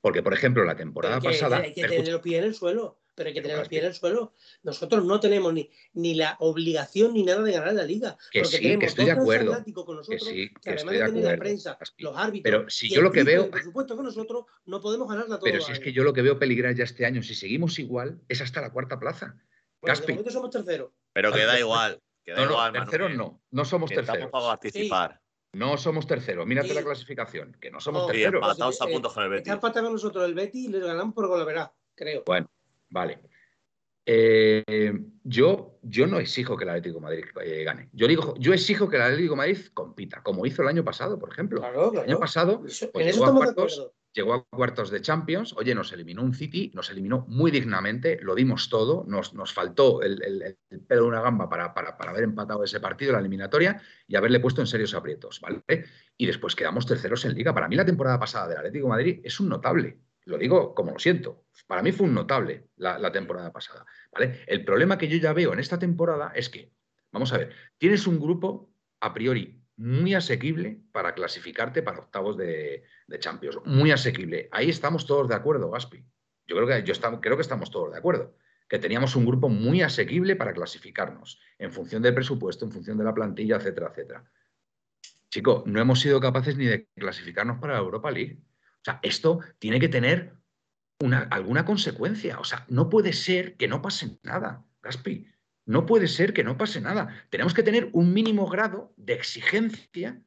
[0.00, 1.58] Porque, por ejemplo, la temporada pasada.
[1.58, 3.88] Hay que tener los pies en el suelo pero hay que tener los pies en
[3.88, 4.34] el suelo.
[4.62, 8.16] Nosotros no tenemos ni, ni la obligación ni nada de ganar la liga.
[8.30, 9.52] Que porque sí, que estoy de acuerdo.
[9.74, 11.30] Con nosotros, que sí, que, estoy de acuerdo.
[11.30, 12.42] La prensa, los árbitros.
[12.44, 13.50] Pero si yo lo que veo.
[13.50, 15.44] Por supuesto que nosotros no podemos ganarla todo.
[15.44, 18.20] Pero si es que yo lo que veo peligrar ya este año, si seguimos igual,
[18.28, 19.34] es hasta la cuarta plaza.
[19.80, 20.90] Bueno, de momento somos terceros.
[21.14, 22.00] Pero queda igual.
[22.22, 24.26] Queda no, igual, terceros no, no somos terceros.
[24.26, 25.20] Estamos para participar.
[25.52, 26.46] No somos terceros.
[26.46, 28.42] Mírate la clasificación, que no somos terceros.
[28.42, 29.42] empatados a puntos con el Betis.
[29.42, 32.24] Está empatado con nosotros el Betis y le ganamos por goleverá, creo.
[32.26, 32.50] Bueno,
[32.88, 33.20] vale.
[34.08, 34.92] Eh,
[35.24, 37.88] yo, yo no exijo que el Atlético de Madrid eh, gane.
[37.92, 41.18] Yo digo, yo exijo que el Atlético de Madrid compita, como hizo el año pasado,
[41.18, 41.60] por ejemplo.
[41.92, 45.54] El año pasado pues, llegó, a cuartos, llegó, a cuartos, de Champions.
[45.56, 49.04] Oye, nos eliminó un City, nos eliminó muy dignamente, lo dimos todo.
[49.08, 52.78] Nos, nos faltó el, el, pedo de una gamba para, para, para, haber empatado ese
[52.78, 55.64] partido, la eliminatoria, y haberle puesto en serios aprietos, ¿vale?
[56.16, 57.52] Y después quedamos terceros en Liga.
[57.52, 60.92] Para mí, la temporada pasada del Atlético de Madrid es un notable lo digo como
[60.92, 61.44] lo siento.
[61.66, 63.86] Para mí fue un notable la, temporada pasada.
[64.46, 66.72] El problema que yo ya veo en esta temporada es que,
[67.12, 72.82] vamos a ver, tienes un grupo a priori muy asequible para clasificarte para octavos de,
[73.20, 73.58] Champions.
[73.64, 74.48] Muy asequible.
[74.50, 76.04] Ahí estamos todos de acuerdo, Gaspi.
[76.46, 78.36] Yo creo que, yo creo que estamos todos de acuerdo.
[78.68, 83.04] Que teníamos un grupo muy asequible para clasificarnos en función del presupuesto, en función de
[83.04, 84.24] la plantilla, etcétera, etcétera.
[85.30, 88.40] Chico, no hemos sido capaces ni de clasificarnos para la Europa League.
[88.86, 90.36] Sea, esto tiene que tener
[91.00, 92.38] una, alguna consecuencia.
[92.38, 95.26] O sea, no puede ser que no pase nada, Gaspi.
[95.64, 97.26] No puede ser que no pase nada.
[97.28, 100.22] Tenemos que tener un mínimo grado de exigencia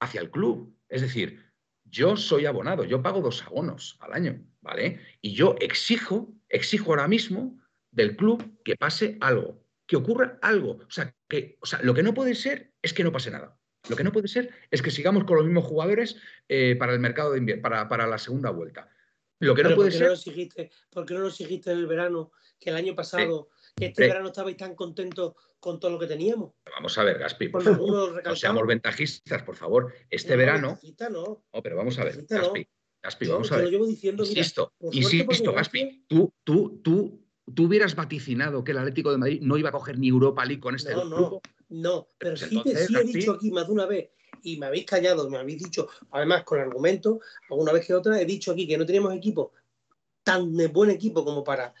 [0.00, 0.74] hacia el club.
[0.88, 1.52] Es decir,
[1.84, 5.00] yo soy abonado, yo pago dos abonos al año, ¿vale?
[5.20, 10.78] Y yo exijo, exijo ahora mismo del club que pase algo, que ocurra algo.
[10.80, 13.57] O sea, que, o sea, lo que no puede ser es que no pase nada.
[13.88, 16.16] Lo que no puede ser es que sigamos con los mismos jugadores
[16.48, 18.88] eh, para el mercado de invierno, para, la segunda vuelta.
[19.40, 20.12] Lo que no puede ser.
[20.90, 22.32] ¿Por qué no lo exigiste en el verano?
[22.58, 26.52] Que el año pasado, que este verano estabais tan contentos con todo lo que teníamos.
[26.74, 27.50] Vamos a ver, Gaspi.
[27.50, 29.94] no seamos ventajistas, por favor.
[30.10, 30.78] Este verano.
[31.00, 31.42] No.
[31.52, 31.62] no.
[31.62, 32.68] pero vamos a ver, Gaspi.
[33.00, 33.64] Gaspi, vamos a ver.
[33.66, 36.04] Lo llevo diciendo, insisto, insisto, Gaspi.
[36.08, 37.24] Tú, tú, tú,
[37.54, 40.60] tú hubieras vaticinado que el Atlético de Madrid no iba a coger ni Europa League
[40.60, 41.40] con este grupo.
[41.70, 44.10] No, pero pues sí, sí he dicho aquí más de una vez
[44.42, 47.18] y me habéis callado, me habéis dicho, además con argumentos,
[47.50, 49.52] alguna vez que otra, he dicho aquí que no teníamos equipo
[50.22, 51.72] tan de buen equipo como para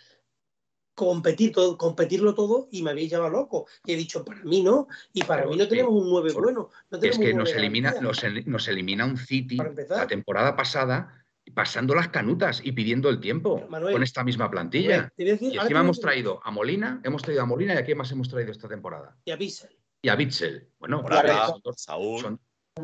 [0.94, 3.66] competir todo, competirlo todo y me habéis llamado loco.
[3.84, 6.70] Y he dicho, para mí no, y para mí no tenemos un 9 bueno.
[7.02, 12.72] es que nos elimina, nos, elimina un City la temporada pasada pasando las canutas y
[12.72, 15.12] pidiendo el tiempo con esta misma plantilla.
[15.16, 18.28] y encima hemos traído a Molina, hemos traído a Molina y a quién más hemos
[18.28, 19.16] traído esta temporada.
[19.24, 20.68] Y a Bissell y a Bitzel.
[20.78, 21.04] Bueno,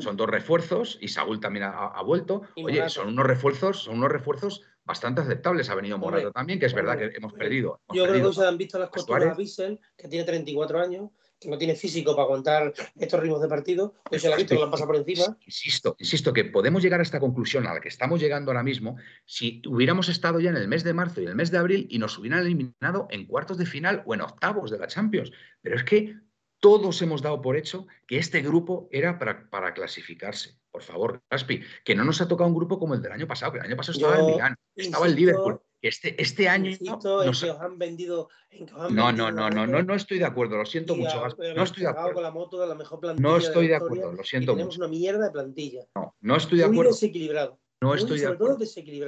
[0.01, 2.43] son, dos, refuerzos y Saúl también ha, vuelto.
[2.57, 5.71] Oye, son unos refuerzos, son unos refuerzos bastante aceptables.
[5.71, 7.81] Ha venido Morado también, que es verdad que hemos perdido.
[7.93, 11.49] Yo creo que se han visto las costuras a Bissell, que tiene 34 años, que
[11.49, 14.59] no tiene físico para aguantar estos ritmos de partido, hoy se la ha visto que
[14.59, 15.37] lo han pasado por encima.
[15.45, 18.97] Insisto, insisto que podemos llegar a esta conclusión a la que estamos llegando ahora mismo
[19.27, 21.99] si hubiéramos estado ya en el mes de marzo y el mes de abril y
[21.99, 25.33] nos hubieran eliminado en cuartos de final o en octavos de la Champions.
[25.61, 26.17] Pero es que
[26.65, 30.57] todos hemos dado por hecho que este grupo era para, para clasificarse.
[30.71, 33.53] Por favor, Gaspi, que no nos ha tocado un grupo como el del año pasado,
[33.53, 35.61] que el año pasado estaba el Milán, estaba el Liverpool.
[35.83, 36.71] Este, este año.
[36.71, 38.31] Insisto, en que os han vendido.
[38.49, 40.65] En que os han no, vendido no, no, no, no, no estoy de acuerdo, lo
[40.65, 41.53] siento mucho, Gaspi.
[41.55, 42.15] No estoy de acuerdo.
[42.15, 44.87] con la moto de la mejor plantilla No estoy de acuerdo, lo siento tenemos mucho.
[44.87, 45.83] una mierda de plantilla.
[45.95, 46.93] No, no estoy de Muy acuerdo.
[46.93, 47.61] desequilibrado.
[47.89, 48.59] No estoy de acuerdo.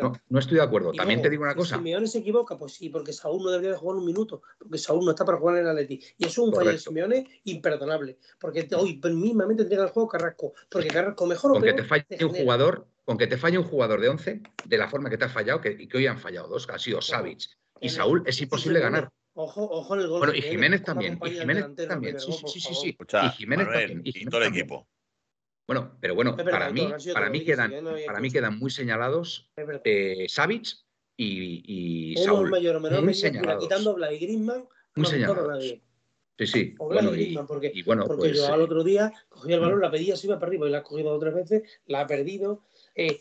[0.03, 0.93] No, no estoy de acuerdo.
[0.93, 1.77] Y También luego, te digo una que cosa.
[1.77, 5.05] Simeone se equivoca, pues sí, porque Saúl no debería de jugar un minuto, porque Saúl
[5.05, 6.01] no está para jugar en el Atleti.
[6.19, 6.79] Y eso es un fallo de.
[6.79, 11.63] Simeone imperdonable, porque hoy mismamente tendría que haber jugado Carrasco, porque Carrasco mejor o Con
[11.63, 12.45] que peor te falle te un genera.
[12.45, 15.29] jugador, con que te falle un jugador de 11, de la forma que te ha
[15.29, 17.41] fallado, que, y que hoy han fallado dos, que han sido Savic
[17.81, 17.89] y.
[17.89, 19.11] Saúl, es imposible ganar.
[19.39, 20.19] Ojo, ojo en el gol.
[20.21, 22.15] Bueno, y Jiménez, también, y Jiménez también.
[22.15, 24.01] el Sí, sí, sí, sí, Y Jiménez también.
[24.03, 24.65] y todo el también.
[24.65, 24.89] equipo.
[25.67, 28.71] Bueno, pero bueno, verdad, para mí, para mí quedan, sí, no para mí quedan muy
[28.71, 29.51] señalados
[29.85, 30.77] eh, Savic
[31.17, 32.51] y, y Saúl.
[32.51, 33.63] mayor o menor muy señalados.
[33.65, 35.49] quitando a Oblak y Griezmann, Muy señalados.
[35.49, 35.83] nadie.
[36.39, 36.75] Sí, sí.
[36.79, 38.37] Oblak Bueno, y Griezmann, porque, y bueno, porque pues.
[38.37, 40.71] yo al eh, otro día cogía el balón, la pedía, se iba para arriba y
[40.71, 42.63] la ha cogido dos o tres veces, la ha perdido.
[42.95, 43.21] Eh,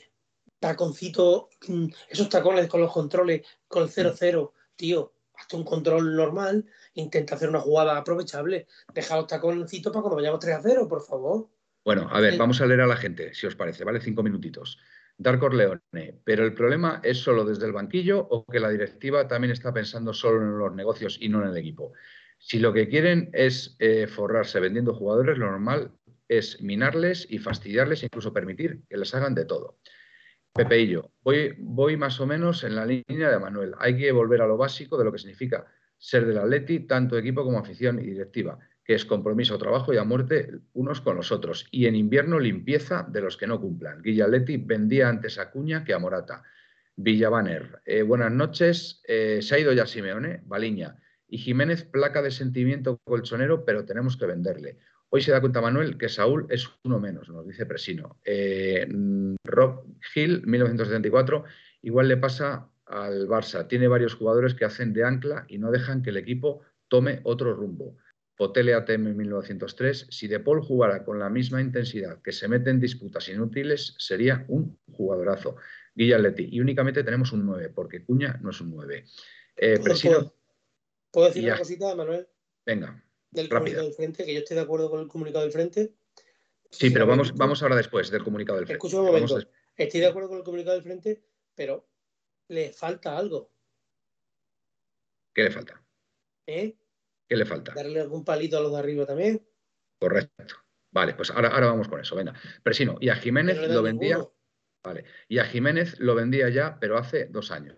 [0.60, 6.65] taconcito, mm, esos tacones con los controles, con el 0-0, tío, hazte un control normal,
[6.93, 11.47] intenta hacer una jugada aprovechable, deja los taconcitos para cuando vayamos 3-0, por favor.
[11.85, 12.39] Bueno, a ver, Sí.
[12.39, 14.01] vamos a leer a la gente, si os parece, ¿vale?
[14.01, 14.79] Cinco minutitos.
[15.17, 19.51] Dark Leone, pero el problema es solo desde el banquillo o que la directiva también
[19.51, 21.93] está pensando solo en los negocios y no en el equipo.
[22.37, 25.91] Si lo que quieren es eh, forrarse vendiendo jugadores, lo normal
[26.27, 29.77] es minarles y fastidiarles e incluso permitir que les hagan de todo.
[30.53, 33.73] Pepeillo, voy, voy más o menos en la línea de Manuel.
[33.79, 35.65] Hay que volver a lo básico de lo que significa
[35.97, 40.03] ser del Atleti, tanto equipo como afición y directiva, que es compromiso, trabajo y a
[40.03, 41.67] muerte unos con los otros.
[41.71, 44.03] Y en invierno, limpieza de los que no cumplan.
[44.03, 46.43] Guilla Atleti vendía antes a Cuña que a Morata.
[46.95, 49.01] Villabaner, eh, buenas noches.
[49.07, 50.97] Eh, se ha ido ya Simeone, Baliña.
[51.27, 54.77] Y Jiménez, placa de sentimiento colchonero, pero tenemos que venderle.
[55.09, 58.19] Hoy se da cuenta Manuel que Saúl es uno menos, nos dice Presino.
[58.23, 61.43] Eh, mm, Rob Hill, 1974,
[61.81, 63.67] igual le pasa al Barça.
[63.67, 67.55] Tiene varios jugadores que hacen de ancla y no dejan que el equipo tome otro
[67.55, 67.97] rumbo.
[68.35, 72.79] Potele ATM 1903, si De Paul jugara con la misma intensidad que se mete en
[72.79, 75.55] disputas inútiles, sería un jugadorazo.
[75.93, 79.05] Guilla Leti, y únicamente tenemos un 9, porque Cuña no es un 9.
[79.55, 80.35] Eh, Presino, ¿Puedo,
[81.11, 82.27] puedo decir una cosita, Manuel?
[82.65, 83.01] venga.
[83.31, 83.59] Del Rápida.
[83.59, 85.93] comunicado del frente, que yo estoy de acuerdo con el comunicado del frente.
[86.71, 88.77] Sí, Si pero vamos, vamos ahora después del comunicado del frente.
[88.77, 89.39] Escucha un momento.
[89.77, 91.87] Estoy de acuerdo con el comunicado del frente, pero
[92.49, 93.51] le falta algo.
[95.33, 95.81] ¿Qué le falta?
[96.47, 96.75] ¿eh?
[97.27, 97.73] ¿Qué le falta?
[97.73, 99.45] Darle algún palito a los de arriba también.
[99.99, 100.55] Correcto.
[100.91, 102.15] Vale, pues ahora, ahora vamos con eso.
[102.15, 102.33] Venga.
[102.63, 104.15] Presino, y a Jiménez no lo vendía.
[104.15, 104.35] ninguno.
[104.83, 105.05] Vale.
[105.27, 107.77] Y a Jiménez lo vendía ya, pero hace dos años.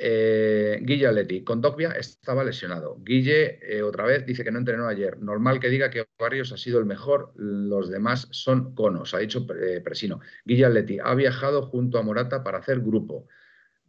[0.00, 2.98] Eh, Guille Aleti, con Dogbia estaba lesionado.
[3.00, 5.18] Guille, eh, otra vez, dice que no entrenó ayer.
[5.18, 9.46] Normal que diga que Barrios ha sido el mejor, los demás son conos, ha dicho
[9.60, 10.20] eh, Presino.
[10.44, 13.26] Guille Aleti ha viajado junto a Morata para hacer grupo.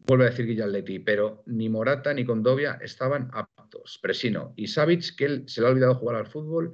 [0.08, 4.00] Vuelve a decir Guille Aleti, pero ni Morata ni Condovia estaban aptos.
[4.02, 6.74] Presino y Savic, que él se le ha olvidado jugar al fútbol.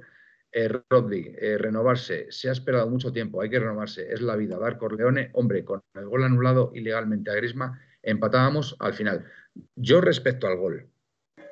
[0.52, 4.58] Eh, eh, renovarse, se ha esperado mucho tiempo, hay que renovarse, es la vida.
[4.58, 9.26] Dar Corleone, hombre, con el gol anulado ilegalmente a Grisma, empatábamos al final.
[9.74, 10.88] Yo respecto al gol,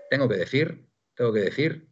[0.08, 1.86] tengo que decir, tengo que decir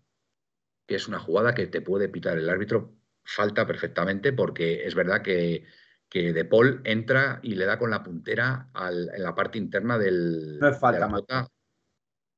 [0.87, 5.23] que es una jugada que te puede pitar el árbitro falta perfectamente porque es verdad
[5.23, 5.67] que,
[6.13, 9.97] que De Paul entra y le da con la puntera al- en la parte interna
[9.97, 11.49] del, No es falta, de la.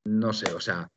[0.04, 0.88] No sé, o sea,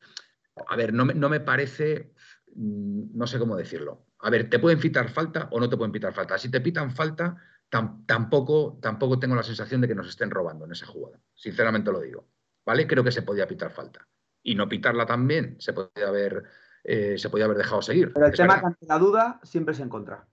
[0.67, 2.13] a ver, no me, no me parece,
[2.53, 4.05] mm, no sé cómo decirlo.
[4.19, 6.37] A ver, te pueden pitar falta o no te pueden pitar falta.
[6.37, 7.35] Si te pitan falta,
[7.71, 11.19] tam- tampoco, tampoco tengo la sensación de que nos estén robando en esa jugada.
[11.33, 12.27] Sinceramente lo digo.
[12.63, 12.85] ¿Vale?
[12.85, 14.07] Creo que se podía pitar falta.
[14.43, 16.43] Y no pitarla también se podía haber,
[16.83, 18.13] eh, se podía haber dejado seguir.
[18.13, 18.61] Pero el Es tema verdad.
[18.61, 20.27] que ante la duda siempre es en contra.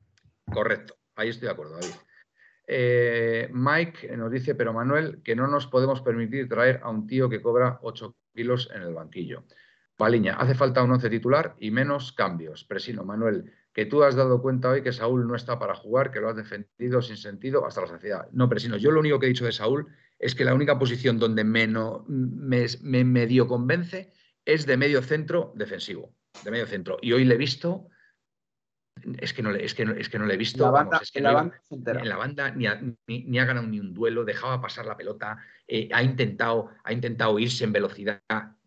[0.52, 1.94] Correcto, ahí estoy de acuerdo, David.
[2.66, 7.28] Eh, Mike nos dice, pero Manuel, que no nos podemos permitir traer a un tío
[7.28, 9.44] que cobra 8 kilos en el banquillo.
[9.96, 12.64] Paliña, hace falta un once titular y menos cambios.
[12.64, 16.20] Presino, Manuel, que tú has dado cuenta hoy que Saúl no está para jugar, que
[16.20, 18.28] lo has defendido sin sentido hasta la saciedad.
[18.32, 19.86] No, Presino, yo lo único que he dicho de Saúl
[20.18, 24.12] es que la única posición donde menos, me, me medio convence
[24.44, 26.98] es de medio centro defensivo, de medio centro.
[27.00, 27.88] Y hoy le he visto,
[29.18, 30.90] es que no le, es que no, es que no le he visto, La vamos,
[30.90, 33.38] banda, es que en no la iba- banda en la banda ni ha, ni, ni
[33.38, 35.36] ha ganado ni un duelo, dejaba pasar la pelota,
[35.66, 38.20] eh, ha, intentado, ha intentado irse en velocidad.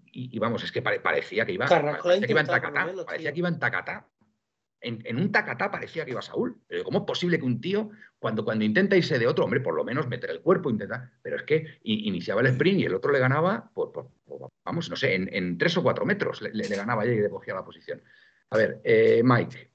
[0.06, 3.06] y- y vamos, es que pare- parecía que iba, parecía que iba en tacatá, menos,
[3.06, 3.34] parecía tío.
[3.36, 4.08] que iba en tacatá.
[4.80, 6.60] En, en un tacatá parecía que iba Saúl.
[6.68, 9.76] Pero ¿cómo es posible que un tío, cuando, cuando intenta irse de otro, hombre, por
[9.76, 11.12] lo menos meter el cuerpo, intenta.
[11.22, 14.90] Pero es que iniciaba el sprint y el otro le ganaba, por, por- por- vamos,
[14.90, 17.54] no sé, en, en tres o cuatro metros le, le- le ganaba y le cogía
[17.54, 18.02] la posición.
[18.52, 19.72] A ver, eh, Mike,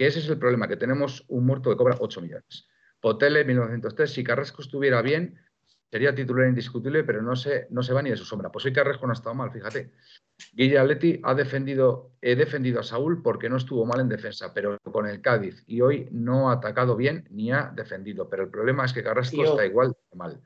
[0.00, 2.66] que ese es el problema, que tenemos un muerto que cobra 8 millones.
[3.02, 5.38] Potele, 1903, si Carrasco estuviera bien,
[5.90, 8.50] sería titular indiscutible, pero no se, no se va ni de su sombra.
[8.50, 9.92] Pues hoy Carrasco no ha estado mal, fíjate.
[10.54, 15.06] Guille ha defendido, he defendido a Saúl porque no estuvo mal en defensa, pero con
[15.06, 18.26] el Cádiz y hoy no ha atacado bien ni ha defendido.
[18.30, 19.50] Pero el problema es que Carrasco Tío.
[19.50, 20.40] está igual de mal.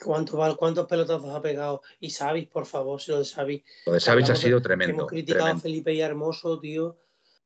[0.00, 1.82] ¿Cuánto, val- ¿Cuántos pelotazos ha pegado?
[1.98, 3.64] Y Savic, por favor, si lo de Savic.
[3.84, 4.94] Lo de Savic ha sido tremendo.
[4.94, 5.58] Hemos criticado tremendo.
[5.58, 6.98] a Felipe y a Hermoso, tío.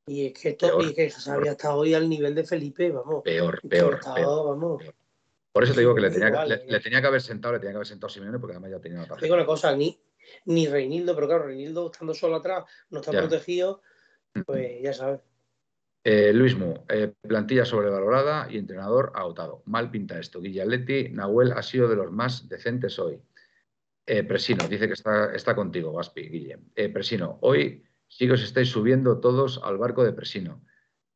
[0.07, 3.23] Y es que esto, Peor, y que Savic está hoy al nivel de Felipe, vamos.
[3.25, 4.49] Peor, peor, está, peor.
[4.57, 4.83] vamos.
[4.83, 4.95] peor.
[5.53, 6.65] Por eso te digo que le tenía, le, ¿eh?
[6.69, 8.99] le tenía que haber sentado, le tenía que haber sentado Simeone porque además ya tenía
[8.99, 9.35] la Te digo tarjeta.
[9.35, 9.99] una cosa, ni,
[10.45, 13.21] ni Reinildo, pero claro, Reinildo estando solo atrás, no está Ya.
[13.21, 13.81] protegido,
[14.45, 15.21] pues ya sabes.
[16.05, 19.63] Eh, Luismo, eh, plantilla sobrevalorada y entrenador agotado.
[19.65, 20.41] Mal pinta esto.
[20.41, 23.19] Guillaletti, Nahuel ha sido de los más decentes hoy.
[24.07, 26.59] Eh, Presino, dice que está, está contigo, Gaspi, Guille.
[26.77, 30.65] Eh, Presino, hoy sí que os estáis subiendo todos al barco de Presino.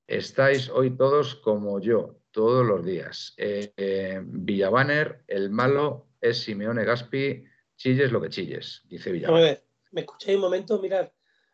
[0.06, 3.34] Estáis hoy todos como yo, todos los días.
[3.36, 7.44] Eh, eh, Villabaner, el malo es Simeone Gaspi,
[7.76, 9.44] chilles lo que chilles, dice Vamos a Villabaner.
[9.44, 10.80] ver, ¿me escucháis un momento?
[10.80, 11.12] Mirar,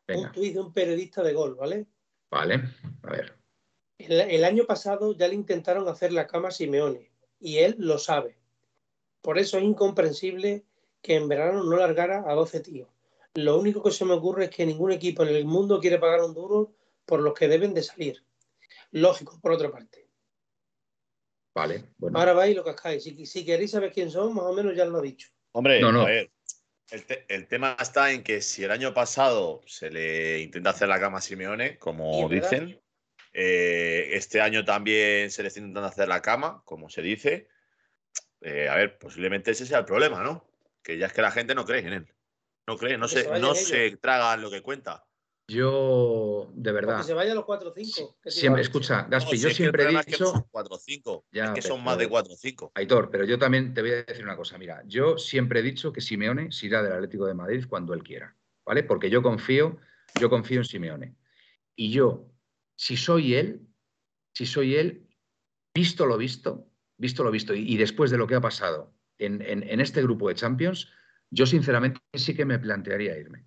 [0.08, 1.86] un tuit de un periodista de gol, ¿vale?
[2.30, 2.62] vale,
[3.02, 3.36] a ver.
[3.98, 7.98] El, el año pasado ya le intentaron hacer la cama a Simeone y él lo
[7.98, 8.38] sabe.
[9.20, 10.64] Por eso es incomprensible
[11.02, 12.88] que en verano no largara a 12 tíos.
[13.36, 16.22] Lo único que se me ocurre es que ningún equipo en el mundo quiere pagar
[16.22, 18.24] un duro por los que deben de salir.
[18.92, 20.08] Lógico, por otra parte.
[21.54, 22.18] Vale, bueno.
[22.18, 23.02] Ahora vais y lo cascáis.
[23.02, 25.28] Si, si queréis saber quién son, más o menos ya lo ha dicho.
[25.52, 26.02] Hombre, No, no.
[26.02, 26.30] a ver,
[26.90, 30.88] el, te- el tema está en que si el año pasado se le intenta hacer
[30.88, 32.80] la cama a Simeone, como dicen,
[33.32, 37.48] eh, este año también se le está intentando hacer la cama, como se dice.
[38.42, 40.46] Eh, a ver, posiblemente ese sea el problema, ¿no?
[40.82, 42.06] Que ya es que la gente no cree en él.
[42.66, 45.04] No cree, no Que se se, vayan no se tragan lo que cuenta.
[45.48, 48.18] Yo, de verdad, se vaya a los 4 o 5.
[48.26, 51.50] siempre, escucha, Gaspi, yo que siempre he que dicho, son 4 o 5, Ya, es
[51.52, 52.72] que son más de 4 o 5.
[52.74, 54.58] Aitor, pero yo también te voy a decir una cosa.
[54.58, 58.02] Mira, yo siempre he dicho que Simeone se irá del Atlético de Madrid cuando él
[58.02, 58.82] quiera, ¿vale?
[58.82, 59.78] Porque yo confío,
[60.18, 61.14] yo confío en Simeone.
[61.76, 62.32] Y yo,
[62.74, 63.68] si soy él,
[64.34, 65.06] si soy él,
[65.72, 69.40] visto lo visto, visto lo visto, y, y después de lo que ha pasado en,
[69.42, 70.90] en- en este grupo de Champions,
[71.30, 73.46] yo sinceramente sí que me plantearía irme.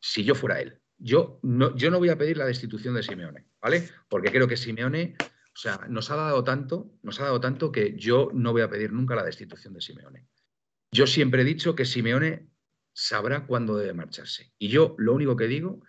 [0.00, 0.80] Si yo fuera él.
[0.96, 3.88] Yo no, yo no voy a pedir la destitución de Simeone, ¿vale?
[4.08, 5.16] Porque creo que Simeone
[5.58, 8.70] o sea, nos ha dado tanto, nos ha dado tanto que yo no voy a
[8.70, 10.28] pedir nunca la destitución de Simeone.
[10.92, 12.48] Yo siempre he dicho que Simeone
[12.92, 14.52] sabrá cuándo debe marcharse.
[14.56, 15.82] Y yo lo único que digo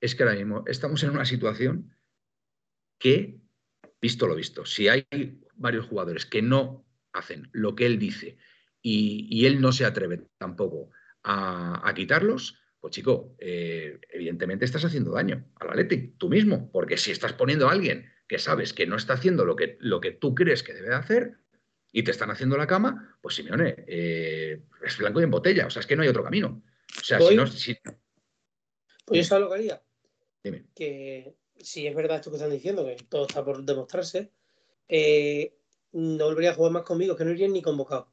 [0.00, 1.96] es que ahora mismo estamos en una situación
[2.98, 3.40] que,
[4.00, 5.06] visto lo visto, si hay
[5.54, 8.38] varios jugadores que no hacen lo que él dice
[8.82, 10.90] y, y él no se atreve tampoco
[11.22, 16.96] a, a quitarlos, pues chico, eh, evidentemente estás haciendo daño al Athletic, tú mismo, porque
[16.96, 20.10] si estás poniendo a alguien que sabes que no está haciendo lo que, lo que
[20.10, 21.38] tú crees que debe de hacer
[21.92, 25.70] y te están haciendo la cama, pues Simeone, eh, es blanco y en botella, o
[25.70, 26.62] sea, es que no hay otro camino.
[26.98, 27.76] O sea, si no, si-
[29.04, 29.82] Pues yo sabes lo que haría.
[30.42, 30.64] Dime.
[30.74, 34.32] Que si es verdad esto que están diciendo, que todo está por demostrarse,
[34.88, 35.56] eh,
[35.92, 38.11] no volvería a jugar más conmigo, que no irían ni convocado.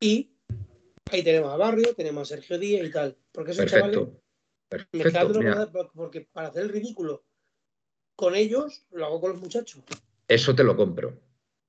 [0.00, 0.36] Y
[1.10, 3.16] ahí tenemos a Barrio, tenemos a Sergio Díaz y tal.
[3.32, 4.22] Porque esos chavales, perfecto.
[4.68, 4.98] Perfecto.
[4.98, 7.24] mezclándolo mira, porque para hacer el ridículo
[8.16, 9.82] con ellos, lo hago con los muchachos.
[10.26, 11.20] Eso te lo compro.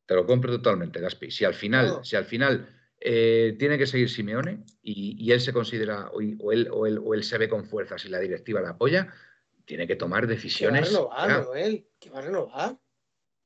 [0.05, 1.29] Te lo compro totalmente, Gaspi.
[1.29, 5.53] Si al final, si al final eh, tiene que seguir Simeone y, y él se
[5.53, 8.61] considera, o, o él, o, él, o él se ve con fuerzas y la directiva
[8.61, 9.13] la apoya,
[9.65, 10.87] tiene que tomar Que va a decisiones.
[10.87, 11.29] renovar.
[11.29, 12.77] Manuel, que va a renovar.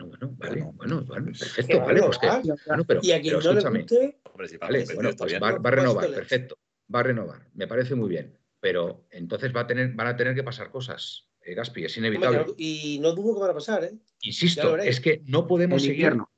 [0.01, 2.57] No, bueno, vale, Bueno, bueno, pues, perfecto, vale, pues que, renovar.
[2.67, 5.33] bueno, pero, Y a quien pero no le escúchame, guste, Hombre, si vale, bueno, pues
[5.33, 6.57] va, a Vasito renovar, perfecto,
[6.93, 10.33] va a renovar, me parece muy bien, pero entonces va a tener, van a tener
[10.33, 12.45] que pasar cosas, eh, Gaspi, es inevitable.
[12.57, 13.93] y no dudo que van a pasar, ¿eh?
[14.21, 16.31] Insisto, es que no podemos seguir invierno.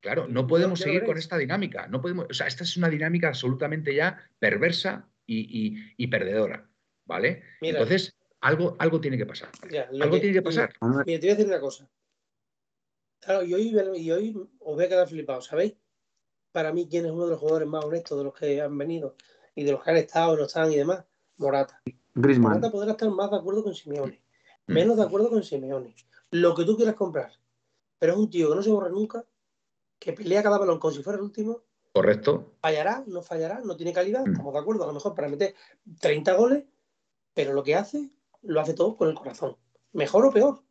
[0.00, 1.88] Claro, no podemos seguir con esta dinámica.
[1.88, 5.38] No podemos, o sea, esta es una dinámica absolutamente ya perversa y,
[5.68, 6.68] y- y perdedora.
[7.06, 7.42] ¿Vale?
[7.60, 7.78] Mira.
[7.80, 9.48] Entonces, algo, algo tiene que pasar.
[9.70, 10.72] Ya, Algo tiene que pasar.
[10.80, 11.88] Mira, te voy a decir una cosa.
[13.20, 15.74] Claro, y hoy, y hoy os voy a quedar flipados, ¿sabéis?
[16.52, 19.16] Para mí, ¿quién es uno de los jugadores más honestos de los que han venido
[19.54, 21.04] y de los que han estado, no están y demás?
[21.36, 21.82] Morata.
[22.14, 22.52] Griezmann.
[22.54, 24.22] Morata podrá estar más de acuerdo con Simeone,
[24.66, 24.72] Mm.
[24.72, 25.94] menos de acuerdo con Simeone.
[26.30, 27.32] Lo que tú quieras comprar.
[27.98, 29.24] Pero es un tío que no se borra nunca,
[29.98, 31.62] que pelea cada balón como si fuera el último,
[31.92, 32.52] ¿Correcto?
[32.60, 34.32] fallará, no fallará, no tiene calidad, Mm.
[34.32, 35.54] estamos de acuerdo, a lo mejor para meter
[36.00, 36.64] 30 goles,
[37.34, 38.10] pero lo que hace,
[38.42, 39.56] lo hace todo con el corazón.
[39.92, 40.62] Mejor o peor.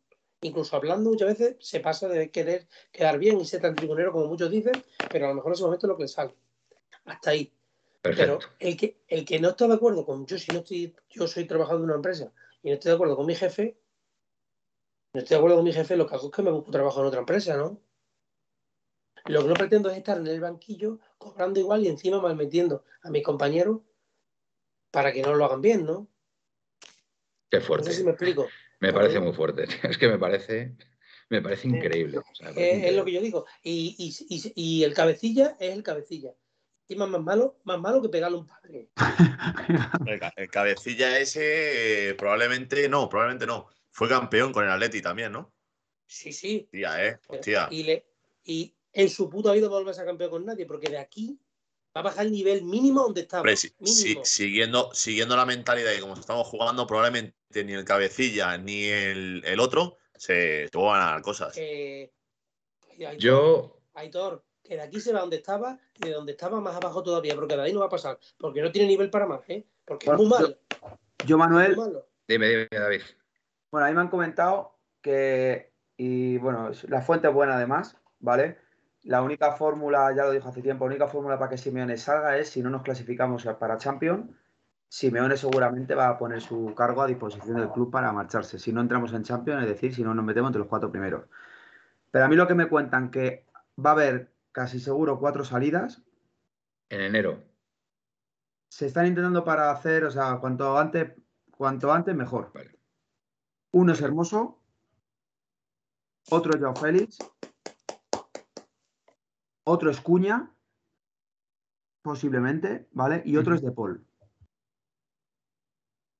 [0.42, 4.26] Incluso hablando muchas veces se pasa de querer quedar bien y ser tan tribunero como
[4.26, 4.74] muchos dicen,
[5.10, 6.34] pero a lo mejor en ese momento es lo que le sale.
[7.04, 7.52] Hasta ahí.
[8.02, 8.38] Perfecto.
[8.38, 11.26] Pero el que, el que no está de acuerdo con yo, si no estoy, yo
[11.26, 12.32] soy trabajador de una empresa
[12.62, 13.78] y no estoy de acuerdo con mi jefe,
[15.12, 17.00] no estoy de acuerdo con mi jefe, lo que hago es que me busco trabajo
[17.00, 17.80] en otra empresa, ¿no?
[19.24, 23.10] Lo que no pretendo es estar en el banquillo cobrando igual y encima malmetiendo a
[23.10, 23.80] mis compañeros
[24.92, 26.06] para que no lo hagan bien, ¿no?
[27.50, 27.90] Qué No fuerte.
[27.90, 28.46] sé si me explico.
[28.80, 29.66] Me parece muy fuerte.
[29.82, 30.76] Es que me parece,
[31.28, 32.18] me parece increíble.
[32.18, 33.46] O sea, me parece Es, es lo que yo digo.
[33.62, 36.32] Y, y- y- y el cabecilla es el cabecilla.
[36.82, 38.90] Encima más malo, más malo que pegarle a un padre.
[40.06, 43.66] El, ca- el cabecilla ese, eh, probablemente no, probablemente no.
[43.90, 45.52] Fue campeón con el Atleti también, ¿no?
[46.06, 46.62] Sí, sí.
[46.66, 47.18] Hostia, eh.
[47.26, 47.68] Hostia.
[47.72, 48.06] Y, le,
[48.44, 50.98] y en su puta vida va a volver a ser campeón con nadie, porque de
[50.98, 51.40] aquí
[51.96, 53.48] va a bajar el nivel mínimo donde estaba.
[53.56, 58.84] Si- si- siguiendo, siguiendo la mentalidad y como estamos jugando, probablemente ni el cabecilla ni
[58.84, 61.56] el, el otro se, van a ganar cosas.
[61.56, 62.12] Eh,
[62.98, 66.76] Aitor, Yo, Aitor, que de aquí se va donde estaba y de donde estaba más
[66.76, 69.40] abajo todavía, porque de ahí no va a pasar, porque no tiene nivel para más,
[69.48, 69.64] ¿eh?
[69.84, 70.58] Porque Bueno, es muy malo.
[71.24, 72.08] Yo, Manuel, malo.
[72.28, 73.02] dime, dime, David.
[73.70, 78.58] Bueno, a mí me han comentado que, y bueno, la fuente es buena además, ¿vale?
[79.06, 82.36] La única fórmula, ya lo dijo hace tiempo, la única fórmula para que Simeone salga
[82.38, 84.28] es si no nos clasificamos para Champions,
[84.88, 88.58] Simeone seguramente va a poner su cargo a disposición del club para marcharse.
[88.58, 91.24] Si no entramos en Champions, es decir, si no nos metemos entre los cuatro primeros.
[92.10, 93.46] Pero a mí lo que me cuentan que
[93.84, 96.02] va a haber casi seguro cuatro salidas.
[96.88, 97.44] En enero.
[98.68, 101.12] Se están intentando para hacer, o sea, cuanto antes,
[101.56, 102.50] cuanto antes mejor.
[102.52, 102.76] Vale.
[103.70, 104.58] Uno es hermoso,
[106.30, 107.18] otro es Joao Félix,
[109.68, 110.50] otro es Cuña,
[112.02, 113.22] posiblemente, ¿vale?
[113.24, 114.04] Y otro es De Paul.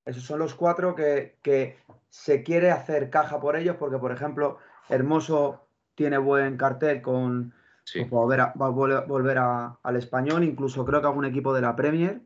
[0.04, 1.78] Esos son los cuatro que, que
[2.08, 7.52] se quiere hacer caja por ellos, porque, por ejemplo, Hermoso tiene buen cartel con
[7.84, 8.00] Sí.
[8.00, 11.54] pues, volver, a, va a vol- volver a- al español, incluso creo que algún equipo
[11.54, 12.20] de la Premier,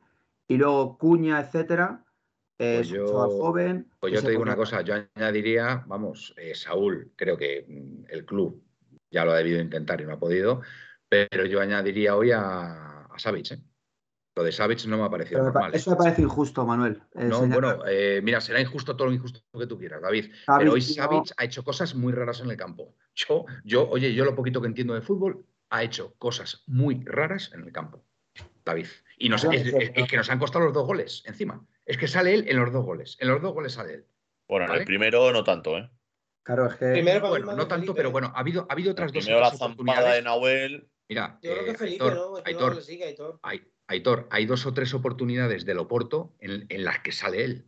[0.49, 2.05] y luego Cuña, etcétera.
[2.59, 3.91] eh, Pues yo- joven.
[4.01, 8.27] Pues yo te digo una cosa, yo añadiría, vamos, eh, Saúl, creo que mm, el
[8.27, 8.62] club
[9.11, 10.61] ya lo ha debido intentar y no ha podido,
[11.11, 13.58] pero yo añadiría hoy a, a Savic, ¿eh?
[14.36, 15.74] Lo de Savic no me ha parecido Pero me pa- normal.
[15.74, 15.76] ¿eh?
[15.76, 17.02] Eso me parece injusto, Manuel.
[17.16, 20.32] eh, No, señalar- bueno, eh, mira, será injusto todo lo injusto que tú quieras, David.
[20.46, 22.94] Savic, Pero hoy tío, Savic ha hecho cosas muy raras en el campo.
[23.14, 27.50] Yo, yo, oye, yo lo poquito que entiendo de fútbol, ha hecho cosas muy raras
[27.52, 28.04] en el campo,
[28.64, 28.86] David.
[29.18, 31.66] Y nos, es, que nos han costado los dos goles encima.
[31.84, 33.16] Es que sale él en los dos goles.
[33.20, 34.06] En los dos goles sale él.
[34.48, 34.80] Bueno, en ¿Vale?
[34.82, 35.90] el primero no tanto, ¿eh?
[36.44, 36.86] Claro, es que.
[36.92, 37.94] Primero Bueno, no tanto, Felipe.
[37.94, 40.22] pero bueno, ha habido, ha habido otras dos Primero la zampada de.
[40.22, 40.89] Nahuel.
[41.11, 42.36] Mira, Yo creo que eh, Felipe, Aitor, ¿no?
[42.44, 43.40] Aitor, sigue, Aitor.
[43.42, 47.66] Ai- Aitor, hay dos o tres oportunidades del Oporto en, en las que sale él,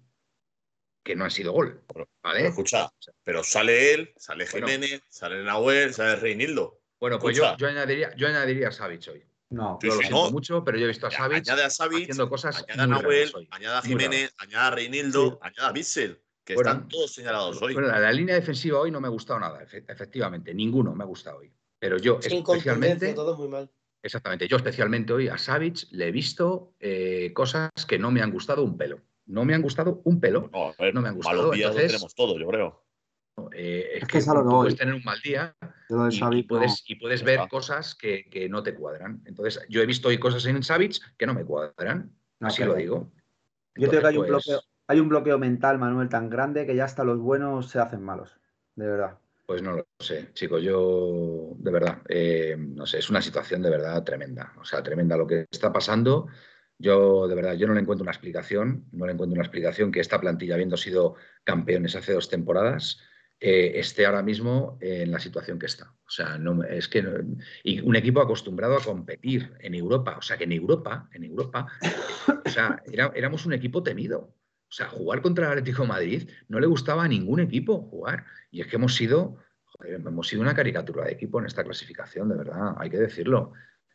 [1.02, 1.82] que no han sido gol.
[1.92, 2.46] Pero ¿Vale?
[2.46, 2.88] escucha,
[3.24, 4.68] pero sale él, sale Bueno.
[4.68, 6.78] Jiménez, sale Nahuel, sale Reinildo.
[7.00, 9.24] Bueno, pues yo, yo añadiría, yo añadiría a Savic hoy.
[9.50, 9.76] No.
[9.80, 10.30] Sí, Yo lo siento no.
[10.30, 13.32] mucho, pero yo he visto a Savic añade a Savic, haciendo cosas añade a Nahuel,
[13.50, 15.38] añade a Jiménez, añade a Reinildo, Sí.
[15.42, 16.70] añade a Bissell, que Bueno.
[16.70, 17.74] están todos señalados hoy.
[17.74, 21.02] Bueno, la, la línea defensiva hoy no me ha gustado nada, efe- efectivamente, ninguno me
[21.02, 21.52] ha gustado hoy.
[21.82, 23.68] Pero yo Sin especialmente, todo muy mal.
[24.04, 28.30] exactamente, yo especialmente hoy a Savic le he visto eh, cosas que no me han
[28.30, 29.00] gustado un pelo.
[29.26, 30.48] No me han gustado un pelo.
[30.52, 32.84] No, a ver, no me han gustado, malos días lo tenemos todos, yo creo.
[33.52, 35.56] Eh, es Es que puedes tener un mal día
[35.90, 36.46] Yo lo de y, no.
[36.46, 39.20] puedes, y puedes Ya ver cosas que, que no te cuadran.
[39.24, 42.16] Entonces, yo he visto hoy cosas en Savic que no me cuadran.
[42.38, 43.10] No, así lo digo.
[43.74, 46.84] Yo creo que hay un, bloqueo, hay un bloqueo mental, Manuel, tan grande que ya
[46.84, 48.38] hasta los buenos se hacen malos.
[48.76, 49.18] De verdad.
[49.52, 53.68] Pues no lo sé, chicos, yo de verdad, eh, no sé, es una situación de
[53.68, 56.26] verdad tremenda, o sea, tremenda lo que está pasando.
[56.78, 60.00] Yo, de verdad, yo no le encuentro una explicación, no le encuentro una explicación que
[60.00, 62.98] esta plantilla, habiendo sido campeones hace dos temporadas,
[63.38, 65.92] eh, esté ahora mismo en la situación que está.
[66.06, 67.04] O sea, no, es que
[67.62, 71.66] y un equipo acostumbrado a competir en Europa, o sea, que en Europa, en Europa,
[72.46, 74.34] o sea, éramos un equipo temido.
[74.72, 78.24] O sea, jugar contra el Atlético de Madrid no le gustaba a ningún equipo jugar.
[78.50, 82.30] Y es que hemos sido, joder, hemos sido una caricatura de equipo en esta clasificación,
[82.30, 83.52] de verdad, hay que decirlo.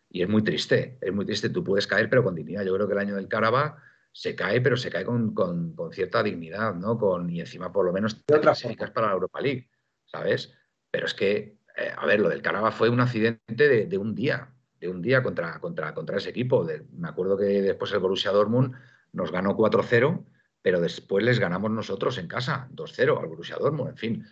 [0.07, 1.49] Y es muy triste, es muy triste.
[1.49, 2.63] Tú puedes caer, pero con dignidad.
[2.63, 5.91] Yo creo que el año del Caraba se cae, pero se cae con, con- con
[5.91, 6.95] cierta dignidad, ¿no?
[6.99, 9.71] Con, y encima, por lo menos, te clasificas para la Europa League,
[10.05, 10.53] ¿sabes?
[10.91, 14.13] Pero es que, eh, a ver, lo del Caraba fue un accidente de, de un
[14.13, 16.63] día, de un día contra, contra, contra ese equipo.
[16.63, 18.75] De- me acuerdo que después el Borussia Dortmund
[19.11, 20.23] nos ganó 4-0,
[20.67, 23.91] pero después les ganamos nosotros en casa, 2-0 al Borussia Dortmund.
[23.91, 24.25] En fin,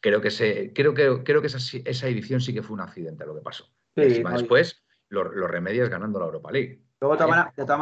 [0.00, 3.26] creo que, se, creo que, creo que esa, esa edición sí que fue un accidente
[3.26, 3.64] lo que pasó.
[3.94, 6.80] Y Sí, encima no, y- después lo, lo remedias ganando la Europa League.
[7.02, 7.78] Luego, de todas maneras, de todas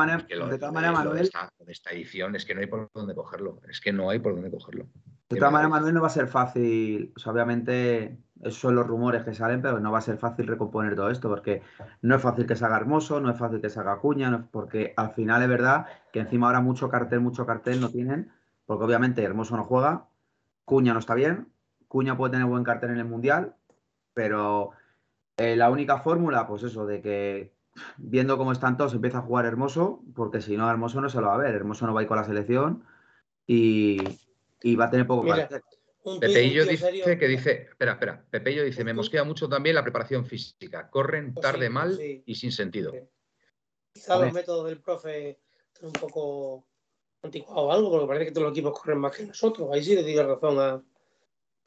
[0.74, 1.30] maneras,
[1.60, 3.60] de esta edición es que no hay por dónde cogerlo.
[3.70, 4.88] Es que no hay por dónde cogerlo.
[5.34, 7.12] De todas maneras, Manuel, no va a ser fácil.
[7.16, 10.46] O sea, obviamente, esos son los rumores que salen, pero no va a ser fácil
[10.46, 11.62] recomponer todo esto, porque
[12.02, 14.36] no es fácil que se haga Hermoso, no es fácil que se haga Cuña, no
[14.38, 18.30] es- porque al final es verdad que encima ahora mucho cartel, mucho cartel no tienen,
[18.66, 20.06] porque obviamente Hermoso no juega,
[20.64, 21.48] Cuña no está bien,
[21.88, 23.54] Cuña puede tener buen cartel en el Mundial,
[24.14, 24.70] pero
[25.36, 27.54] eh, la única fórmula, pues eso, de que
[27.96, 31.28] viendo cómo están todos, empieza a jugar Hermoso, porque si no, Hermoso no se lo
[31.28, 32.84] va a ver, Hermoso no va a ir con la selección
[33.46, 33.98] y,
[34.62, 35.60] y va a tener poco Mira, de
[36.04, 39.82] un Pepeillo dice serio- que dice, espera, espera, Pepeillo dice, me mosquea mucho también la
[39.82, 40.90] preparación física.
[40.90, 42.22] Corren tarde sí, mal sí.
[42.26, 42.92] y sin sentido.
[43.94, 45.38] Quizá los métodos del profe
[45.78, 46.66] son un poco
[47.22, 49.68] anticuados o algo, porque parece que todos los equipos corren más que nosotros.
[49.72, 50.72] Ahí sí le la razón a.
[50.72, 50.82] al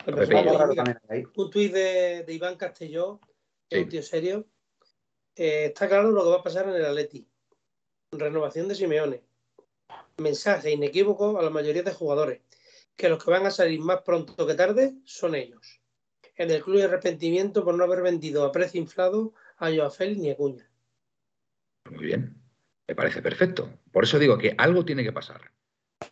[0.06, 0.18] Pepe.
[0.18, 0.48] personaje.
[0.50, 1.26] Algo raro Mira, también hay ahí.
[1.36, 3.20] un tuit de, de Iván Castelló,
[3.72, 3.78] Sí.
[3.80, 4.46] un tío serio.
[5.36, 7.28] Eh, está claro lo que va a pasar en el Atleti.
[8.12, 9.22] Renovación de Simeone.
[10.18, 12.41] Mensaje inequívoco a la mayoría de jugadores.
[12.96, 15.82] Que los que van a salir más pronto que tarde son ellos.
[16.36, 20.20] En el club hay arrepentimiento por no haber vendido a precio inflado a Joao Félix
[20.20, 20.70] ni a Cuña.
[21.89, 22.41] Muy bien,
[22.88, 23.70] me parece perfecto.
[23.91, 25.52] Por eso digo que algo tiene que pasar.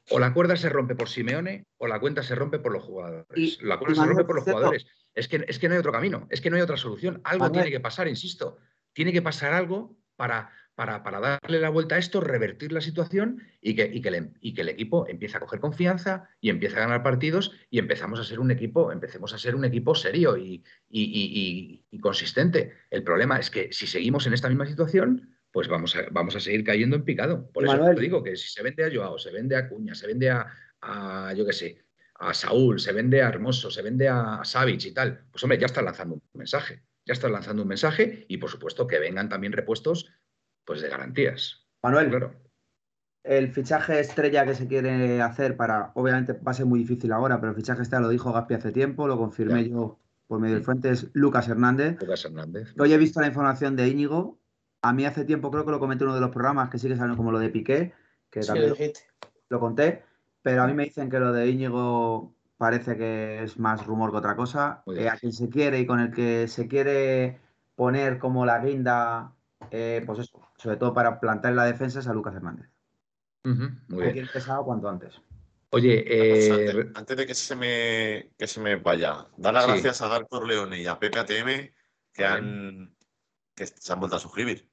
[0.10, 3.26] O la cuerda se rompe por Simeone o la cuenta se rompe por los jugadores.
[3.36, 4.86] Y- la cuerda se rompe por los jugadores.
[5.14, 7.22] Es que, es que no hay otro camino, es que no hay otra solución.
[7.24, 7.64] Algo Manuel.
[7.64, 8.58] tiene que pasar, insisto.
[8.94, 13.44] Tiene que pasar algo para, para, para darle la vuelta a esto, revertir la situación
[13.62, 16.78] y que, y, que el, y que el equipo empiece a coger confianza y empiece
[16.78, 20.38] a ganar partidos y empezamos a ser un equipo, empecemos a ser un equipo serio
[20.38, 22.74] y, y- y- consistente.
[22.90, 26.40] El problema es que si seguimos en esta misma situación, pues vamos a, vamos a
[26.40, 27.50] seguir cayendo en picado.
[27.52, 30.08] Por eso te digo que si se vende a Joao, se vende a Cuña, se
[30.08, 30.48] vende a,
[30.82, 31.86] a, yo qué sé,
[32.16, 35.68] a Saúl, se vende a Hermoso, se vende a Savic y tal, pues hombre, ya
[35.68, 36.84] estás lanzando un mensaje.
[37.06, 40.10] Ya estás lanzando un mensaje y por supuesto que vengan también repuestos
[40.66, 41.68] pues de garantías.
[41.82, 42.34] Manuel, Claro.
[43.24, 47.40] el fichaje estrella que se quiere hacer para, obviamente va a ser muy difícil ahora,
[47.40, 49.70] pero el fichaje estrella lo dijo Gaspi hace tiempo, lo confirmé Ya.
[49.72, 50.66] yo por medio de Mm.
[50.66, 51.98] fuentes, Lucas Hernández.
[52.00, 52.74] Lucas Hernández.
[52.80, 54.40] Hoy he visto la información de Íñigo.
[54.82, 56.96] A mí hace tiempo creo que lo comenté en uno de los programas que sigue
[56.96, 57.94] saliendo como lo de Piqué,
[58.30, 58.76] que Sí, también lo
[59.50, 60.04] lo conté,
[60.42, 64.18] pero a mí me dicen que lo de Íñigo parece que es más rumor que
[64.18, 64.84] otra cosa.
[64.96, 67.40] Eh, a quien se quiere y con el que se quiere
[67.76, 69.34] poner como la guinda,
[69.72, 72.70] eh, pues eso, sobre todo para plantar en la defensa es a Lucas Hernández.
[73.44, 73.58] Muy
[73.92, 74.14] Hay bien.
[74.14, 75.20] que ir pesado cuanto antes.
[75.72, 79.72] Oye, eh, antes, antes de que se me, que se me vaya, dar las Sí.
[79.72, 81.74] gracias a Darko Leone y a Pepe ATM
[82.14, 82.96] que, han,
[83.56, 84.70] que se han vuelto a suscribir.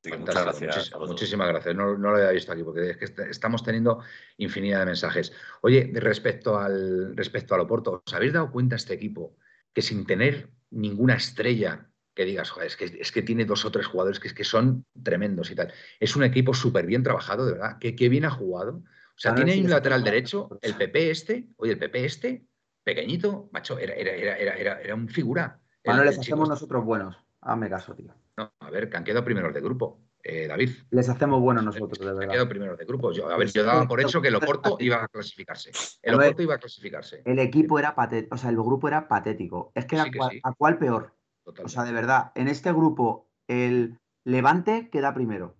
[0.00, 0.92] Así que muchas gracias.
[0.92, 1.74] muchis- muchísimas gracias.
[1.74, 4.00] No, no lo había visto aquí porque es que est- estamos teniendo
[4.36, 5.32] infinidad de mensajes.
[5.62, 9.36] Oye, respecto al respecto al Oporto, ¿os habéis dado cuenta este equipo
[9.72, 13.70] que sin tener ninguna estrella que digas, joder, es que, es que tiene dos o
[13.70, 15.72] tres jugadores que, es que son tremendos y tal?
[16.00, 17.78] Es un equipo súper bien trabajado, de verdad.
[17.78, 18.76] Que, que bien ha jugado.
[18.78, 18.84] O
[19.20, 20.60] sea, Manuel, tiene sí un lateral derecho, jugar.
[20.62, 22.44] el PP este, oye, el PP este,
[22.84, 25.58] pequeñito, macho, era, era, era, era, era, era un figura.
[25.82, 26.50] El les chico hacemos este.
[26.54, 27.16] nosotros buenos.
[27.40, 28.14] Hazme caso, tío.
[28.38, 30.70] No, a ver, que han quedado primeros de grupo, eh, David.
[30.90, 32.32] Les hacemos buenos nosotros, de Han verdad.
[32.34, 33.10] quedado primeros de grupo.
[33.10, 35.72] Yo, a ver, yo daba por hecho que el Oporto iba a clasificarse.
[36.00, 36.26] El A ver.
[36.28, 37.22] Oporto iba a clasificarse.
[37.24, 39.72] El equipo era patético, o sea, el grupo era patético.
[39.74, 40.40] Es que era Sí que cual- sí.
[40.44, 41.16] a cuál peor.
[41.64, 45.56] O sea, de verdad, en este grupo, el Levante queda primero.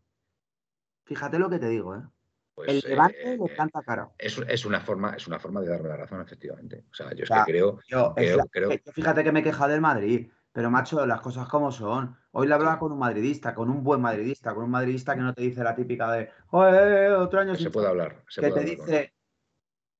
[1.05, 2.03] Fíjate lo que te digo, ¿eh?
[2.55, 4.11] Pues, el Levante eh, le canta cara.
[4.19, 6.85] es, es una forma, es una forma de darme la razón, efectivamente.
[6.93, 9.33] O sea, yo es O sea, que creo, Yo, creo, la- creo- yo fíjate que
[9.33, 12.17] me he quejado del Madrid, pero macho, las cosas como son.
[12.41, 15.35] Hoy le hablaba con un madridista, con un buen madridista, con un madridista que no
[15.35, 18.23] te dice la típica de, "Oye, otro año que se puede hablar.
[18.29, 19.13] se que puede te hablar dice,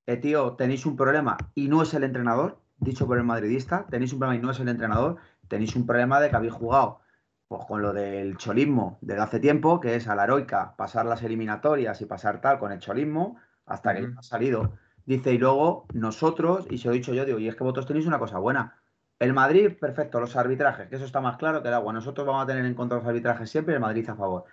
[0.07, 4.13] eh, tío, tenéis un problema y no es el entrenador, dicho por el madridista, tenéis
[4.13, 5.17] un problema y no es el entrenador,
[5.49, 7.01] tenéis un problema de que habéis jugado
[7.49, 11.21] pues, con lo del cholismo desde hace tiempo, que es a la heroica pasar las
[11.23, 13.35] eliminatorias y pasar tal con el cholismo,
[13.65, 14.13] hasta que Ujú.
[14.17, 14.71] ha salido.
[15.05, 17.85] Dice, y luego nosotros, y se lo he dicho yo, digo, y es que vosotros
[17.87, 18.78] tenéis una cosa buena.
[19.19, 21.91] El Madrid, perfecto, los arbitrajes, que eso está más claro que el agua.
[21.93, 24.45] Nosotros vamos a tener en contra los arbitrajes siempre y el Madrid a favor.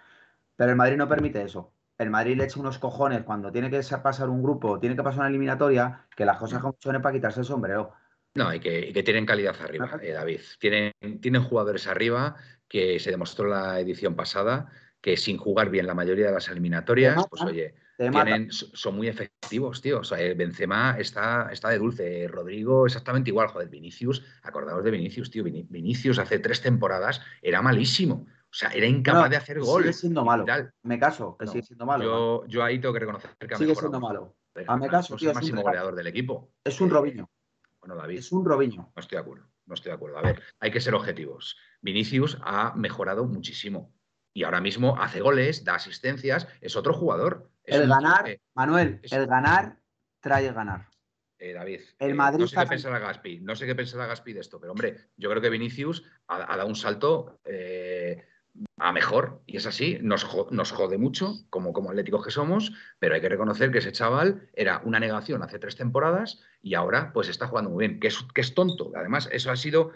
[0.57, 1.73] Pero el Madrid no permite eso.
[1.99, 5.03] El Madrid le echa unos cojones cuando tiene que sa- pasar un grupo, tiene que
[5.03, 7.95] pasar una eliminatoria, que las cosas como son es para quitarse el sombrero.
[8.35, 10.41] No, y que, y que tienen calidad arriba, eh, David.
[10.59, 12.37] Tienen, tienen jugadores arriba
[12.69, 14.69] que se demostró la edición pasada
[15.01, 17.75] que sin jugar bien la mayoría de las eliminatorias, pues oye.
[17.97, 20.01] Tienen, son muy efectivos, tío.
[20.01, 22.29] O sea, el Benzema está, está de dulce.
[22.29, 23.49] Rodrigo exactamente igual.
[23.49, 25.43] Joder, Vinicius, acordaos de Vinicius, tío.
[25.45, 28.27] Vini- Vinicius hace tres temporadas era malísimo.
[28.49, 29.83] O sea, era incapaz No, de hacer gol.
[29.83, 30.45] Sigue siendo malo.
[30.83, 32.05] Me caso, que No, sigue siendo malo.
[32.05, 34.37] Yo, yo ahí tengo que reconocer que ha sigue mejorado siendo malo.
[34.55, 36.51] Hazme además, caso, es tío, el es un máximo goleador del equipo.
[36.65, 37.31] Es un Eh, Robinho.
[37.81, 38.19] Bueno, David.
[38.19, 38.93] Es un Robinho.
[38.97, 40.19] No estoy de acuerdo, no estoy de acuerdo.
[40.19, 41.57] A ver, hay que ser objetivos.
[41.83, 43.93] Vinicius ha mejorado muchísimo
[44.33, 47.51] Y ahora mismo hace goles, da asistencias, es otro jugador.
[47.67, 49.77] El ganar, eh, Manuel, el ganar
[50.21, 50.89] trae el ganar.
[51.39, 54.33] eh, David, El eh, Madrid no sé qué pensará Gaspi, no sé qué pensará Gaspi
[54.33, 58.25] de esto, pero hombre, yo creo que Vinicius ha, ha dado un salto eh,
[58.79, 62.73] a mejor, y es así, nos, jo- nos jode mucho, como, como atléticos que somos,
[62.99, 67.13] pero hay que reconocer que ese chaval era una negación hace tres temporadas y ahora
[67.13, 69.93] pues está jugando muy bien, que es, que es tonto, además eso ha sido,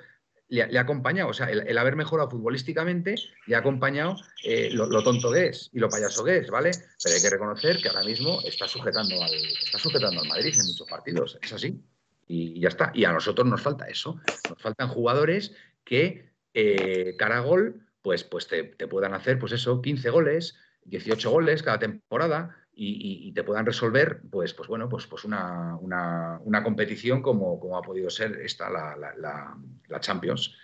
[0.50, 3.14] le, ha- acompañado, o sea, el, haber mejorado futbolísticamente
[3.46, 6.72] le ha acompañado eh, lo, tonto que es y lo payaso que es, ¿vale?
[7.02, 10.66] Pero hay que reconocer que ahora mismo está sujetando al, está sujetando al Madrid en
[10.66, 11.80] muchos partidos, es así.
[12.26, 12.92] Y ya está.
[12.94, 14.20] Y a nosotros nos falta eso.
[14.48, 15.52] Nos faltan jugadores
[15.84, 21.30] que eh, cara a gol, pues, pues te puedan hacer, pues eso, 15 goles, 18
[21.30, 25.76] goles cada temporada y, y- y te puedan resolver, pues, pues bueno, pues, pues una,
[25.82, 29.54] una- una competición como, como ha podido ser esta, la, la- la-
[29.88, 30.54] la Champions.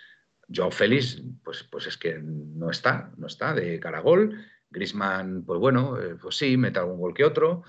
[0.53, 4.35] Joao Félix, pues, pues es que no está, no está de cara a gol.
[4.71, 7.61] Griezmann, pues bueno, eh, pues sí, mete algún gol que otro.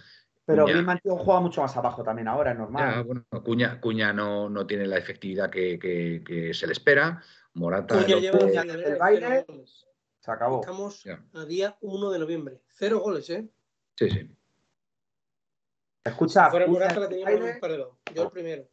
[0.47, 2.95] Pero Cuña- Griezmann tío, juega mucho más abajo también ahora, es normal.
[2.95, 7.23] ya, bueno, Cuña, Cuña no, no tiene la efectividad que, que- que se le espera.
[7.53, 7.97] Morata.
[8.03, 9.45] Cuña el lleva ya el baile.
[10.21, 10.61] Se acabó.
[10.61, 11.23] Estamos Ya.
[11.35, 12.63] a día 1 de noviembre.
[12.77, 13.47] Cero goles, ¿eh?
[13.97, 14.31] Sí, sí.
[16.09, 17.89] Escucha, Fuera Cuña Morata la en el teníamos en baile, un paredón.
[18.15, 18.69] Yo el primero.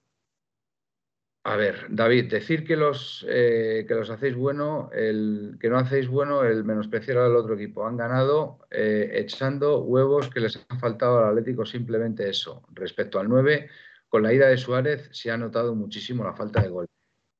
[1.48, 6.08] A ver, David, decir que los, eh, que los hacéis bueno, el, que no hacéis
[6.08, 7.86] bueno, el menospreciar al otro equipo.
[7.86, 12.64] Han ganado eh, echando huevos que les ha faltado al Atlético, simplemente eso.
[12.74, 13.70] Respecto al 9,
[14.10, 16.88] con la ida de Suárez se ha notado muchísimo la falta de gol.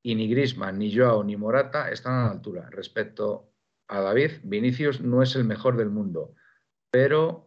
[0.04, 2.70] Y ni Grisman, ni Joao, ni Morata están a la altura.
[2.70, 3.50] Respecto
[3.88, 6.36] a David, Vinicius no es el mejor del mundo,
[6.92, 7.45] pero,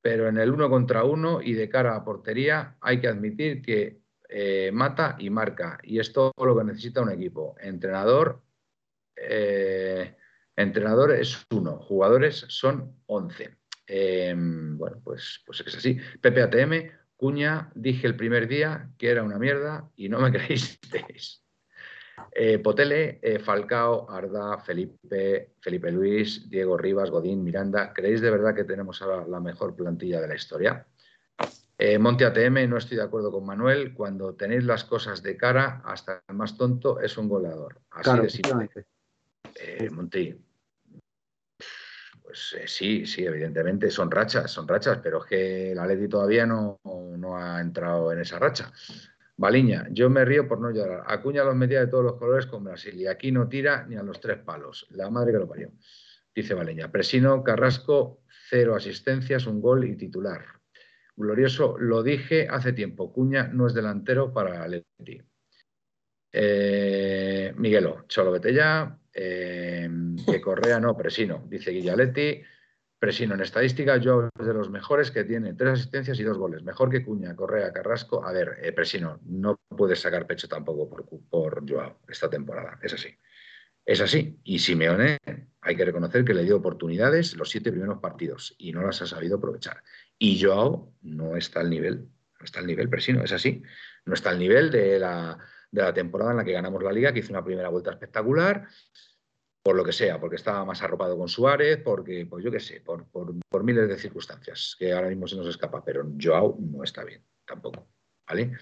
[0.00, 4.00] pero en el uno contra uno y de cara a portería hay que admitir que
[4.28, 5.78] eh, mata y marca.
[5.82, 7.56] Y es todo lo que necesita un equipo.
[7.60, 8.42] Entrenador,
[9.16, 10.16] eh,
[10.54, 13.56] entrenador es uno, jugadores son 11.
[13.86, 15.98] Eh, bueno, pues, pues es así.
[16.20, 21.42] PPATM, Cuña, dije el primer día que era una mierda y no me creísteis.
[22.32, 27.92] Eh, Potele, eh, Falcao, Arda, Felipe, Felipe Luis, Diego Rivas, Godín, Miranda.
[27.92, 30.86] ¿Creéis de verdad que tenemos ahora la mejor plantilla de la historia?
[31.76, 33.94] Eh, Monte ATM, no estoy de acuerdo con Manuel.
[33.94, 37.80] Cuando tenéis las cosas de cara, hasta el más tonto es un goleador.
[37.90, 38.86] Así Claro, de simple.
[39.54, 40.34] Eh, Monti,
[42.28, 46.44] pues eh, sí, sí, evidentemente son rachas, son rachas, pero es que el Atleti todavía
[46.44, 48.70] no, no ha entrado en esa racha.
[49.38, 51.04] Baliña, yo me río por no llorar.
[51.06, 54.02] Acuña los metía de todos los colores con Brasil y aquí no tira ni a
[54.02, 54.88] los tres palos.
[54.90, 55.70] La madre que lo parió.
[56.34, 56.90] Dice Baleña.
[56.90, 60.44] Presino, Carrasco, cero asistencias, un gol y titular.
[61.14, 63.12] Glorioso, lo dije hace tiempo.
[63.12, 65.22] Cuña no es delantero para Atleti.
[66.32, 68.98] Eh, Miguelo, Cholo, vete ya.
[69.14, 69.88] Eh,
[70.26, 72.42] que Correa no, Presino, dice Guillaletti.
[72.98, 76.64] Presino en estadística, yo es de los mejores que tiene tres asistencias y dos goles.
[76.64, 78.26] Mejor que Cuña, Correa, Carrasco.
[78.26, 82.78] A ver, eh, Presino, no puedes sacar pecho tampoco por, por Joao esta temporada.
[82.82, 83.16] Es así.
[83.84, 84.40] Es así.
[84.42, 85.18] Y Simeone,
[85.60, 89.06] hay que reconocer que le dio oportunidades los siete primeros partidos y no las ha
[89.06, 89.82] sabido aprovechar.
[90.18, 93.62] Y Joao no está al nivel, no está al nivel Presino, es así.
[94.06, 95.38] No está al nivel de la,
[95.70, 98.66] de la temporada en la que ganamos la liga, que hizo una primera vuelta espectacular,
[99.68, 102.80] por lo que sea, porque estaba más arropado con Suárez, porque, pues yo qué sé,
[102.80, 106.82] por, por, por miles de circunstancias que ahora mismo se nos escapa, pero Joao no
[106.82, 107.86] está bien tampoco.
[108.26, 108.52] ¿Vale?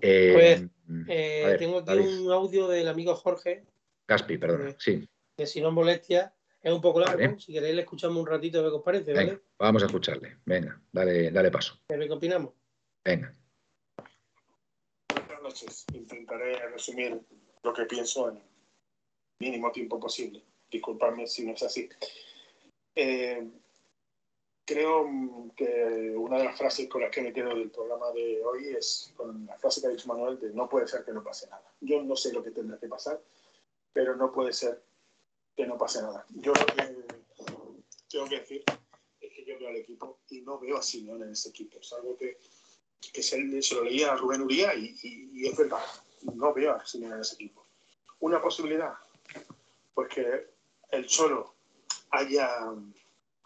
[0.00, 2.20] Eh, Pues, Eh, a ver, tengo aquí David.
[2.22, 3.66] un audio del amigo Jorge,
[4.08, 5.08] Gaspi, perdona, sí.
[5.36, 6.34] de Si no molestia.
[6.60, 7.16] Es un poco largo.
[7.22, 7.38] Vale.
[7.38, 9.42] Si queréis, le escuchamos un ratito a ver qué os parece, Venga, ¿vale?
[9.60, 10.38] vamos a escucharle.
[10.44, 11.78] Venga, dale, dale paso.
[11.88, 12.52] A ver qué opinamos.
[13.04, 13.32] Venga.
[15.14, 15.84] Buenas noches.
[15.94, 17.20] Intentaré resumir
[17.62, 18.42] lo que pienso en
[19.38, 20.42] mínimo tiempo posible.
[20.70, 21.88] Disculpadme si no es así.
[22.94, 23.46] Eh,
[24.64, 25.08] creo
[25.56, 29.12] que una de las frases con las que me quedo del programa de hoy es
[29.16, 31.72] con la frase que ha dicho Manuel de no puede ser que no pase nada.
[31.80, 33.22] Yo no sé lo que tendrá que pasar,
[33.92, 34.82] pero no puede ser
[35.54, 36.26] que no pase nada.
[36.30, 37.06] Yo lo que
[38.10, 38.64] tengo que decir
[39.20, 41.78] es que yo veo al equipo y no veo a Simeone en ese equipo.
[41.78, 42.38] Es algo que,
[43.12, 45.82] que se, lo leía a Rubén Uría y, es verdad.
[46.34, 47.64] No veo a en ese equipo.
[48.18, 48.94] Una posibilidad,
[49.96, 50.50] pues que
[50.90, 51.54] el Cholo
[52.10, 52.50] haya,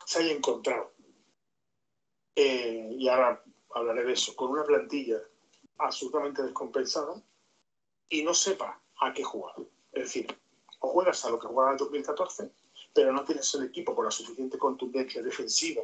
[0.05, 0.93] se haya encontrado,
[2.35, 3.41] eh, y ahora
[3.73, 5.23] hablaré de eso, con una plantilla
[5.79, 7.23] absolutamente descompensada
[8.09, 9.55] y no sepa a qué jugar.
[9.93, 10.37] Es decir,
[10.81, 12.51] o juegas a lo que jugaba en el 2014,
[12.93, 15.83] pero no tienes el equipo con la suficiente contundencia defensiva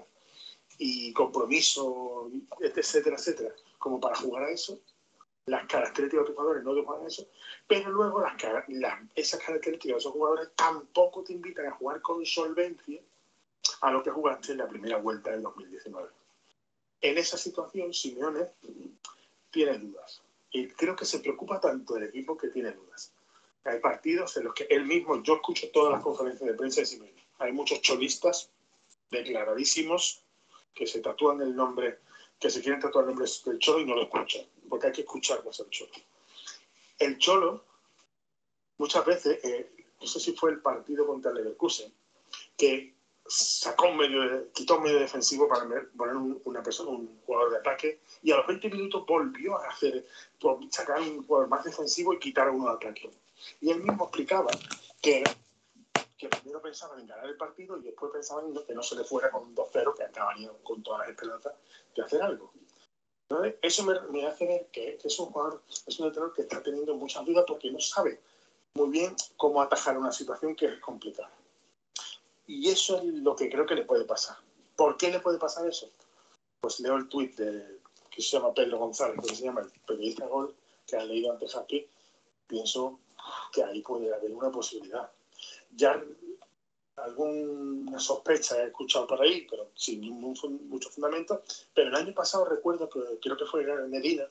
[0.78, 4.80] y compromiso, etcétera, etcétera, como para jugar a eso,
[5.46, 7.28] las características de otros jugadores no te juegan eso,
[7.66, 8.34] pero luego las,
[8.68, 13.00] las, esas características de esos jugadores tampoco te invitan a jugar con solvencia
[13.80, 16.08] a lo que jugaste en la primera vuelta del 2019.
[17.00, 18.48] En esa situación, Simeone
[19.50, 20.22] tiene dudas.
[20.50, 23.12] Y creo que se preocupa tanto el equipo que tiene dudas.
[23.64, 26.86] Hay partidos en los que él mismo, yo escucho todas las conferencias de prensa de
[26.86, 27.26] Simeone.
[27.38, 28.50] Hay muchos cholistas
[29.10, 30.22] declaradísimos
[30.74, 31.98] que se tatúan el nombre,
[32.38, 35.00] que se quieren tatuar el nombre del Cholo y no lo escuchan, porque hay que
[35.02, 35.92] escuchar más al Cholo.
[36.98, 37.64] El Cholo,
[38.78, 39.70] muchas veces, eh,
[40.00, 41.92] no sé si fue el partido contra el Leverkusen,
[42.56, 42.94] que
[43.28, 45.66] sacó un medio, quitó un medio defensivo para
[45.96, 50.06] poner una persona, un jugador de ataque, y a los 20 minutos volvió a hacer,
[50.70, 53.10] sacar un jugador más defensivo y quitar a uno de ataque.
[53.60, 54.50] Y él mismo explicaba
[55.00, 55.24] que,
[56.16, 59.30] que primero pensaban en ganar el partido y después pensaban que no se le fuera
[59.30, 61.54] con un 2-0, que acabaría con todas las esperanzas
[61.94, 62.52] de hacer algo.
[63.28, 66.94] Entonces, eso me, hace ver que, es un jugador, es un entrenador que está teniendo
[66.94, 68.20] muchas dudas porque no sabe
[68.74, 71.32] muy bien cómo atajar una situación que es complicada.
[72.46, 74.36] Y eso es lo que creo que le puede pasar.
[74.76, 75.90] ¿Por qué le puede pasar eso?
[76.60, 80.26] Pues leo el tuit de, que se llama Pedro González, que se llama el periodista
[80.26, 80.54] Gol,
[80.86, 81.88] que ha leído antes aquí.
[82.46, 83.00] Pienso
[83.52, 85.10] que ahí puede haber una posibilidad.
[85.76, 86.02] Ya
[86.96, 91.42] alguna sospecha he escuchado por ahí, pero sin mucho fundamento.
[91.74, 94.28] Pero el año pasado recuerdo que creo que fue Medina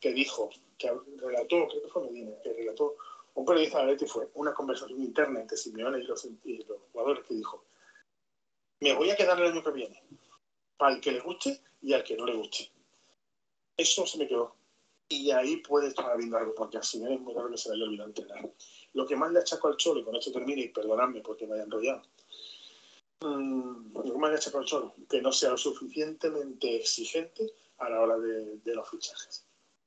[0.00, 2.96] que dijo, que relató, creo que fue Medina, que relató
[3.34, 6.26] un periodista de Leti fue una conversación interna entre Simeone y los,
[6.92, 7.64] jugadores que dijo,
[8.80, 10.02] me voy a quedar el año que viene,
[10.76, 12.70] para el que le guste y al que no le guste.
[13.76, 14.56] Eso se me quedó.
[15.08, 17.76] Y ahí puede estar habiendo algo, porque a Simeone es muy raro que se le
[17.76, 18.50] haya olvidado entrenar.
[18.98, 21.54] Lo que más le achaco al Cholo, y con esto termino, y perdonadme porque me
[21.54, 22.02] haya enrollado,
[23.20, 27.90] mm, lo que más le achaco al Cholo, que no sea lo suficientemente exigente a
[27.90, 29.46] la hora de, de los fichajes.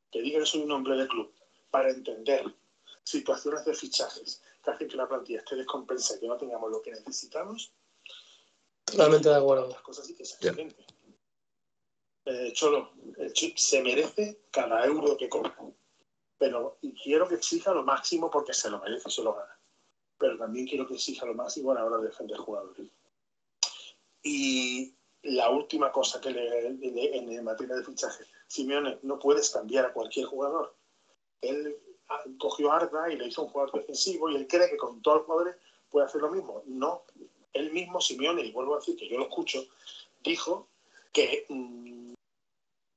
[0.10, 1.30] Que diga que soy un hombre de club,
[1.72, 2.56] para entender
[3.04, 6.82] situaciones de fichajes que hacen que la plantilla esté descompensa y que no tengamos lo
[6.82, 7.74] que necesitamos.
[8.86, 9.68] Totalmente de acuerdo.
[9.68, 10.86] Las cosas sí que es excelente.
[12.24, 15.54] Eh, Cholo, el chip se merece cada euro que cobra.
[16.42, 19.60] Pero y quiero que exija lo máximo porque se lo merece, se lo gana.
[20.18, 22.88] Pero también quiero que exija lo máximo a la hora de defender jugadores.
[24.24, 29.94] Y la última cosa que le, en, materia de fichaje, Simeone, no puedes cambiar a
[29.94, 30.76] cualquier jugador.
[31.42, 31.78] Él
[32.40, 35.18] cogió a Arda y le hizo un jugador defensivo y él cree que con todos
[35.18, 35.56] los jugadores
[35.92, 36.64] puede hacer lo mismo.
[36.66, 37.04] No,
[37.54, 39.64] él mismo, Simeone, y vuelvo a decir que yo lo escucho,
[40.24, 40.70] dijo
[41.14, 42.11] que, mm,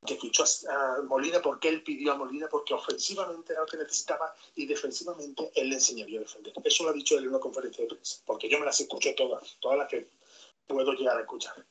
[0.05, 4.35] que fichó a, Molina porque él pidió a Molina porque ofensivamente era lo que necesitaba
[4.55, 6.53] y defensivamente él le enseñaría a defender.
[6.63, 9.15] Eso lo ha dicho él en una conferencia de prensa, porque yo me las escucho
[9.15, 10.11] todas, todas las que
[10.67, 11.67] puedo llegar a escuchar.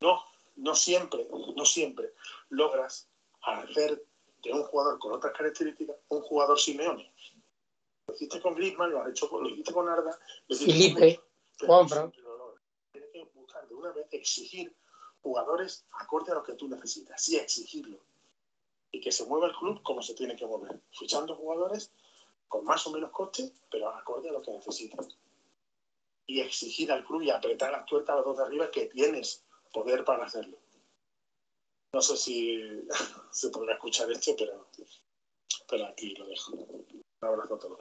[0.00, 0.24] No,
[0.56, 2.12] no siempre, no siempre
[2.48, 3.08] logras
[3.42, 4.04] hacer
[4.42, 7.12] de un jugador con otras características, un jugador Simeone.
[8.08, 10.18] Lo hiciste con Griezmann, lo has hecho con, lo hiciste con Arda,
[10.48, 11.20] lo hiciste Felipe,
[11.64, 12.12] Juanfran.
[12.90, 14.74] Tienes que buscar de una vez exigir
[15.22, 17.98] jugadores acorde a lo que tú necesitas, sí exigirlo.
[18.90, 21.90] Y que se mueva el club como se tiene que mover, fichando jugadores
[22.48, 25.16] con más o menos coste, pero acorde a lo que necesitas.
[26.26, 29.44] Y exigir al club y apretar las tuercas a los dos de arriba que tienes
[29.72, 30.58] poder para hacerlo.
[31.94, 32.84] No sé si
[33.30, 34.68] se podrá escuchar esto, pero,
[35.68, 36.52] pero aquí lo dejo.
[36.52, 37.78] Un abrazo a todos.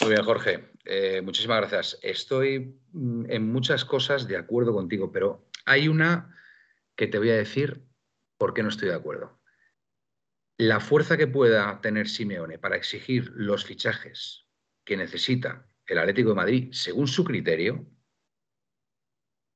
[0.00, 0.70] Muy bien, Jorge.
[0.84, 1.98] Eh, muchísimas gracias.
[2.02, 6.34] Estoy mm, en muchas cosas de acuerdo contigo, pero hay una
[6.96, 7.84] que te voy a decir
[8.38, 9.40] por qué no estoy de acuerdo.
[10.56, 14.46] La fuerza que pueda tener Simeone para exigir los fichajes
[14.84, 17.86] que necesita el Atlético de Madrid según su criterio,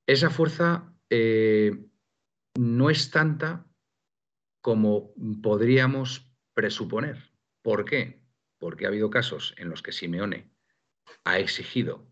[0.07, 1.73] esa fuerza eh,
[2.59, 3.67] no es tanta
[4.61, 7.33] como podríamos presuponer.
[7.63, 8.25] ¿Por qué?
[8.59, 10.53] Porque ha habido casos en los que Simeone
[11.25, 12.12] ha exigido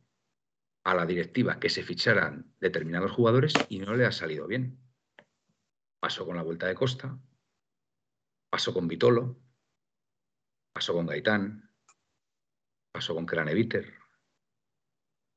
[0.85, 4.79] a la directiva que se ficharan determinados jugadores y no le ha salido bien.
[6.01, 7.19] Pasó con la vuelta de Costa,
[8.51, 9.43] pasó con Vitolo,
[10.73, 11.71] pasó con Gaitán,
[12.93, 13.95] pasó con Craneviter.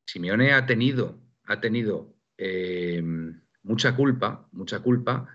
[0.05, 3.01] Simeone ha tenido, ha tenido eh,
[3.63, 5.27] mucha culpa, mucha culpa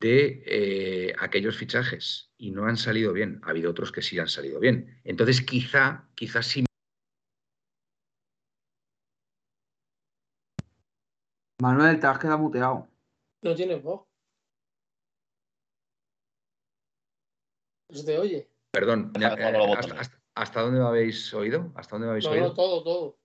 [0.00, 3.40] de eh, aquellos fichajes y no han salido bien.
[3.44, 5.00] Ha habido otros que sí han salido bien.
[5.04, 6.64] Entonces, quizá, quizás sí.
[11.64, 12.86] Manuel, te has quedado muteado.
[13.40, 14.02] No tienes voz.
[17.88, 18.50] ¿Se te oye?
[18.70, 19.24] Perdón, eh,
[20.34, 21.72] hasta, dónde me habéis oído?
[21.74, 22.48] ¿Hasta dónde me habéis oído?
[22.48, 23.18] No, todo, todo.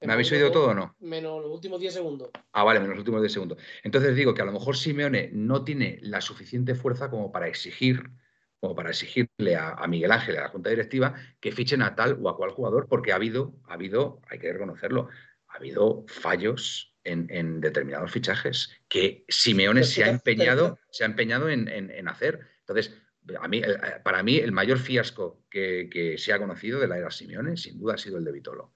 [0.00, 0.96] ¿Me habéis oído todo o no?
[0.98, 2.30] Menos los últimos 10 segundos.
[2.50, 3.58] Ah, vale, menos los últimos 10 segundos.
[3.84, 8.10] Entonces digo que a lo mejor Simeone no tiene la suficiente fuerza como para exigir
[8.58, 12.28] como para exigirle a, Miguel Ángel, a la Junta Directiva, que fichen a tal o
[12.30, 15.08] a cual jugador, porque ha habido, ha habido, hay que reconocerlo,
[15.46, 22.08] ha habido fallos en, determinados fichajes que Simeone se ha empeñado, se ha empeñado en,
[22.08, 22.40] hacer.
[22.60, 22.96] Entonces,
[23.40, 23.62] a mí,
[24.04, 27.94] para mí, el mayor fiasco que, se ha conocido de la era Simeone, sin duda,
[27.94, 28.74] ha sido el de Vitolo.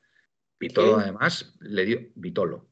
[0.58, 2.00] Vitolo, además, le dio.
[2.14, 2.68] Vitolo.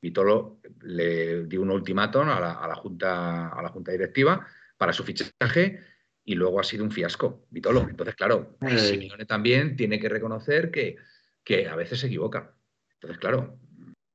[0.00, 4.46] Vitolo le dio un ultimátum a la, junta, a la Junta Directiva
[4.76, 5.80] para su fichaje
[6.24, 7.86] y luego ha sido un fiasco, Vitolo.
[7.88, 10.96] Entonces, claro, Simeone también tiene que reconocer que,
[11.42, 12.54] que a veces se equivoca.
[12.94, 13.58] Entonces, claro,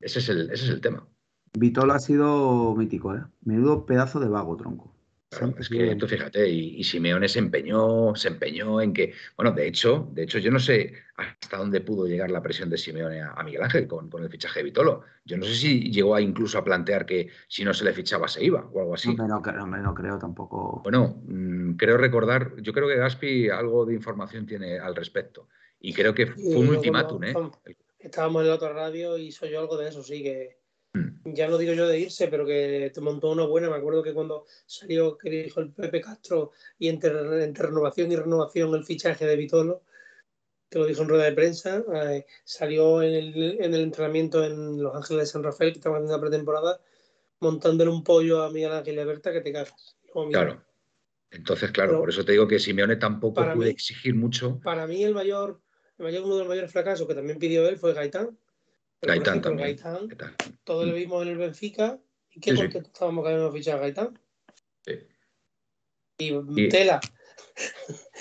[0.03, 1.07] ese es el, ese es el tema.
[1.53, 3.23] Vitolo ha sido mítico, ¿eh?
[3.43, 4.91] Menudo pedazo de vago, tronco.
[5.59, 10.09] es que tú fíjate, y, Simeone se empeñó, se empeñó en que, bueno, de hecho,
[10.13, 13.63] de hecho, yo no sé hasta dónde pudo llegar la presión de Simeone a, Miguel
[13.63, 15.03] Ángel con, el fichaje de Vitolo.
[15.25, 18.27] Yo no sé si llegó a incluso a plantear que si no se le fichaba
[18.27, 19.13] se iba o algo así.
[19.15, 20.81] No, no, no creo tampoco.
[20.83, 25.47] Bueno, mm, creo recordar, yo creo que Gaspi algo de información tiene al respecto.
[25.79, 27.33] Y creo que fue un ultimátum, ¿eh?
[28.03, 30.57] Estábamos en la otra radio y soy yo algo de eso, sí, que
[30.93, 31.33] hmm.
[31.33, 33.69] ya no digo yo de irse, pero que te montó una buena.
[33.69, 37.11] Me acuerdo que cuando salió, que dijo el Pepe Castro, y entre,
[37.53, 39.83] renovación y renovación el fichaje de Vitolo,
[40.69, 44.81] que lo dijo en rueda de prensa, eh, salió en el, en el, entrenamiento en
[44.81, 46.81] Los Ángeles de San Rafael, que estaban haciendo la pretemporada,
[47.39, 49.97] montándole un pollo a Miguel Ángel y Berta que te cagas.
[50.31, 50.63] Claro.
[51.33, 54.59] Entonces, claro, por eso te digo que Simeone tampoco puede exigir mucho.
[54.63, 55.62] Para mí el mayor
[55.97, 58.37] uno de los mayores fracasos que también pidió él fue Gaitán.
[59.01, 59.75] Gaitán también.
[59.75, 60.09] Gaitán,
[60.63, 61.99] Todos lo vimos en el Benfica.
[62.31, 64.19] ¿Y qué sí, estábamos que habíamos fichado a Gaitán?
[64.85, 64.93] Sí.
[66.17, 66.99] Y, Tela.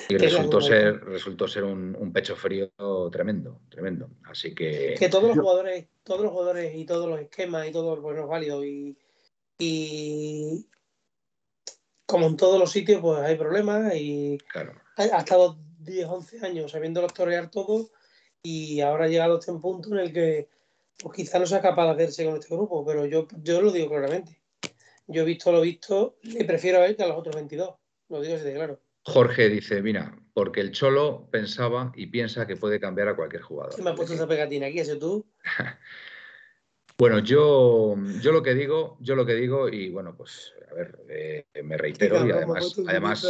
[0.09, 2.70] Y resultó ser, resultó ser un, pecho frío
[3.11, 4.11] tremendo, tremendo.
[4.25, 4.95] Así que.
[4.99, 8.29] Que todos los jugadores, todos los jugadores y todos los esquemas y todo bueno, es
[8.29, 8.64] válido.
[8.64, 8.99] Y,
[9.59, 10.66] y
[12.07, 14.75] como en todos los sitios, pues hay problemas y claro.
[14.97, 17.91] ha estado 10, 11 años sabiéndolo torear todo
[18.43, 20.49] y ahora ha llegado este punto en el que
[21.03, 23.89] pues quizá no sea capaz de hacerse con este grupo, pero yo, yo lo digo
[23.89, 24.41] claramente.
[25.07, 27.74] Yo he visto lo visto, le prefiero a él que a los otros 22.
[28.09, 28.80] Lo digo así de claro.
[29.05, 33.74] Jorge dice, mira, porque el Cholo pensaba y piensa que puede cambiar a cualquier jugador.
[33.74, 34.78] ¿Quién me ha puesto esa pegatina aquí?
[34.78, 35.26] ¿Ese tú?
[36.99, 40.99] bueno, yo, yo lo que digo, yo lo que digo, y bueno, pues a ver,
[41.09, 43.26] eh, me reitero y además, además,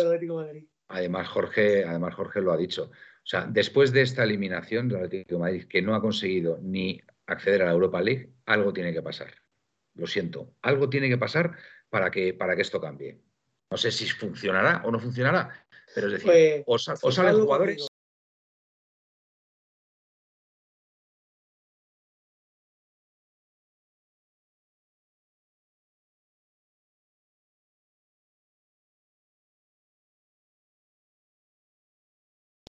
[0.88, 2.90] Además, Jorge, además, Jorge lo ha dicho.
[2.90, 7.00] O sea, después de esta eliminación del Atlético de Madrid, que no ha conseguido ni
[7.26, 9.32] acceder a la Europa League, algo tiene que pasar.
[9.94, 11.56] Lo siento, algo tiene que pasar
[11.88, 13.20] para que, para que esto cambie.
[13.70, 17.86] No sé si funcionará o no funcionará, pero es decir, pues, o, salen jugadores.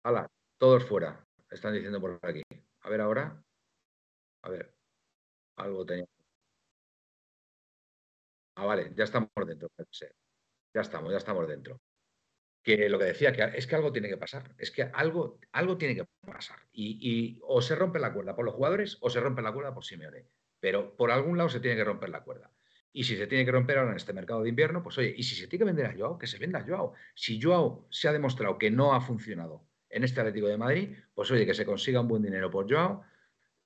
[0.03, 1.25] Hala, todos fuera.
[1.49, 2.41] Están diciendo por aquí.
[2.81, 3.43] A ver ahora.
[4.43, 4.73] A ver.
[5.57, 6.05] Algo tenía.
[8.55, 9.69] Ah, vale, ya estamos dentro.
[10.73, 11.81] Ya estamos, ya estamos dentro.
[12.63, 14.53] Que lo que decía, que es que algo tiene que pasar.
[14.57, 16.59] Es que algo, algo tiene que pasar.
[16.71, 19.83] Y, o se rompe la cuerda por los jugadores o se rompe la cuerda por
[19.83, 20.27] Simeone.
[20.59, 22.51] Pero por algún lado se tiene que romper la cuerda.
[22.91, 25.23] Y si se tiene que romper ahora en este mercado de invierno, pues oye, y
[25.23, 26.93] si se tiene que vender a Joao, que se venda a Joao.
[27.15, 31.31] Si Joao se ha demostrado que no ha funcionado en este Atlético de Madrid, pues
[31.31, 33.03] oye, que se consiga un buen dinero por Joao.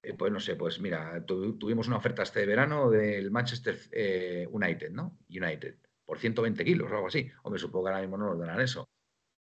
[0.03, 4.91] Eh, pues no sé, pues mira, tuvimos una oferta este verano del Manchester eh, United,
[4.91, 5.19] ¿no?
[5.30, 7.32] United, por 120 kilos o algo así.
[7.43, 8.89] Hombre, supongo que ahora mismo no nos darán eso.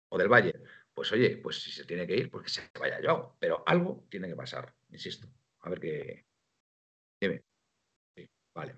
[0.09, 0.53] O del Valle.
[0.93, 3.37] Pues oye, pues si se tiene que ir, pues que se vaya Joao.
[3.39, 5.27] Pero algo tiene que pasar, insisto.
[5.61, 6.25] A ver qué.
[7.21, 7.43] Dime.
[8.15, 8.77] Sí, vale.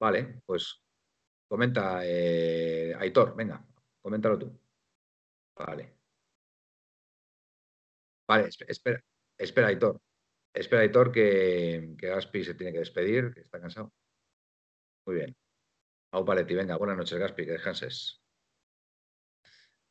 [0.00, 0.82] Vale, pues
[1.50, 3.58] Comenta, eh, Aitor, venga,
[4.00, 4.48] coméntalo tú.
[5.56, 5.84] Vale.
[8.28, 9.02] Vale, espera,
[9.38, 10.00] espera, Aitor.
[10.54, 13.92] Espera, Aitor, que, Gaspi se tiene que despedir, que está cansado.
[15.06, 15.36] Muy bien.
[16.12, 18.20] Au Paletti, venga, buenas noches, Gaspi, que descanses.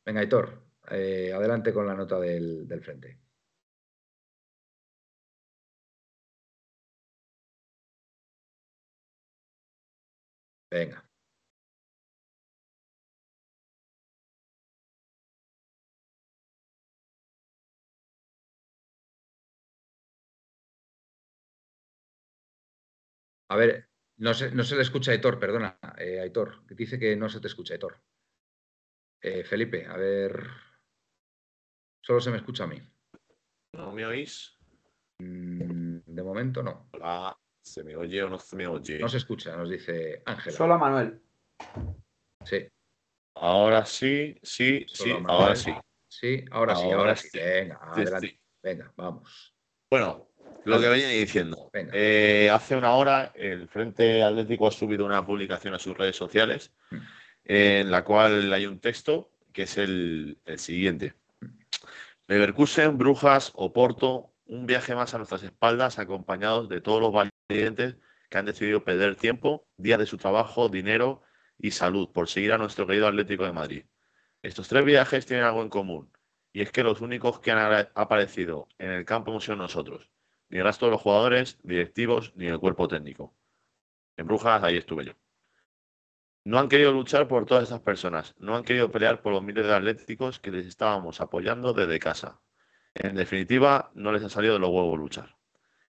[0.04, 3.18] Venga, Aitor, eh, adelante con la nota del frente.
[10.70, 11.09] Venga.
[23.50, 23.88] A ver,
[24.18, 27.28] no se, no se le escucha a Aitor, perdona, eh, Aitor, que dice que no
[27.28, 28.00] se te escucha, Aitor.
[29.20, 30.46] Eh, Felipe, a ver.
[32.00, 32.80] Solo se me escucha a mí.
[33.74, 34.56] ¿No me oís?
[35.18, 36.88] Mm, de momento no.
[36.92, 37.36] Hola.
[37.62, 39.00] ¿Se me oye o no se me oye?
[39.00, 40.56] No se escucha, nos dice Ángela.
[40.56, 41.20] Solo a Manuel.
[42.44, 42.68] Sí,
[43.34, 45.30] Ahora sí, sí, Solo sí, a Manuel.
[45.42, 45.72] ahora sí.
[46.08, 47.28] sí, ahora sí, Ahora ahora sí.
[47.30, 47.38] sí.
[47.38, 48.28] Venga, Sí, adelante.
[48.28, 48.40] sí.
[48.62, 49.54] Venga, vamos.
[49.90, 50.29] Bueno,
[50.64, 51.70] lo que venía diciendo.
[51.72, 56.72] Eh, hace una hora el Frente Atlético ha subido una publicación a sus redes sociales
[56.90, 56.96] Mm.
[57.52, 61.14] en la cual hay un texto que es el, el siguiente.
[62.28, 67.96] Leverkusen, Brujas, Oporto, un viaje más a nuestras espaldas acompañados de todos los valientes
[68.28, 71.22] que han decidido perder tiempo, días de su trabajo, dinero
[71.58, 73.84] y salud por seguir a nuestro querido Atlético de Madrid.
[74.42, 76.12] Estos tres viajes tienen algo en común
[76.52, 80.08] y es que los únicos que han aparecido en el campo hemos sido nosotros,
[80.50, 83.34] ni el resto de los jugadores, directivos, ni el cuerpo técnico.
[84.16, 85.12] En Brujas ahí estuve yo.
[86.44, 89.66] No han querido luchar por todas esas personas, no han querido pelear por los miles
[89.66, 92.40] de atléticos que les estábamos apoyando desde casa.
[92.94, 95.36] En definitiva, no les ha salido de los huevos luchar.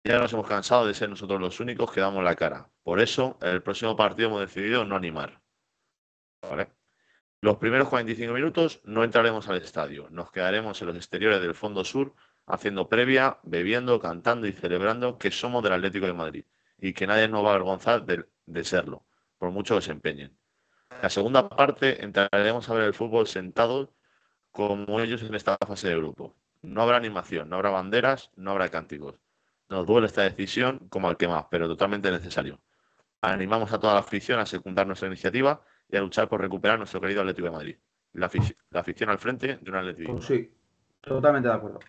[0.04, 2.70] Ya nos hemos cansado de ser nosotros los únicos que damos la cara.
[2.84, 5.42] Por eso, en el próximo partido hemos decidido no animar.
[7.40, 10.10] Los primeros 45 minutos no entraremos al estadio.
[10.10, 12.14] Nos quedaremos en los exteriores del fondo sur
[12.48, 16.46] haciendo previa, bebiendo, cantando y celebrando que somos del Atlético de Madrid
[16.78, 19.06] y que nadie nos va a avergonzar de, serlo,
[19.38, 20.38] por mucho que se empeñen.
[20.90, 23.90] En la segunda parte entraremos a ver el fútbol sentados
[24.52, 26.36] como ellos en esta fase de grupo.
[26.62, 29.16] No habrá animación, no habrá banderas, no habrá cánticos.
[29.70, 32.60] Nos duele esta decisión como al que más, pero totalmente necesario.
[33.22, 37.00] Animamos a toda la afición a secundar nuestra iniciativa y a luchar por recuperar nuestro
[37.00, 37.78] querido Atlético de Madrid.
[38.14, 38.26] La
[38.80, 40.14] afición al frente de un Atlético.
[40.14, 40.52] Pues sí,
[41.02, 41.80] totalmente de acuerdo.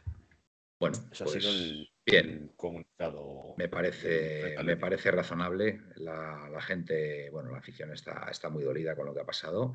[0.83, 2.28] Bueno, ha pues, sido el, bien.
[2.28, 3.55] el comunicado.
[3.57, 5.80] Me parece, me parece razonable.
[5.95, 9.74] La, la gente, bueno, la afición está, está muy dolida con lo que ha pasado.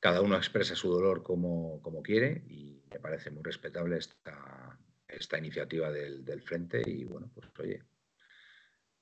[0.00, 4.76] Cada uno expresa su dolor como, como quiere y me parece muy respetable esta,
[5.06, 6.82] esta iniciativa del, del frente.
[6.84, 7.84] Y bueno, pues oye,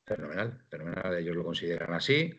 [0.05, 1.17] fenomenal, fenomenal.
[1.17, 2.31] Ellos lo consideran así.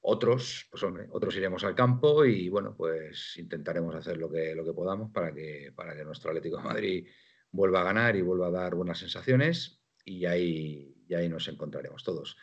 [0.00, 4.64] Otros, pues hombre, otros iremos al campo y bueno, pues intentaremos hacer lo que, lo
[4.64, 7.08] que podamos para que, para que nuestro Atlético de Madrid
[7.52, 12.04] vuelva a ganar y vuelva a dar buenas sensaciones y ahí, y ahí nos encontraremos
[12.04, 12.36] todos.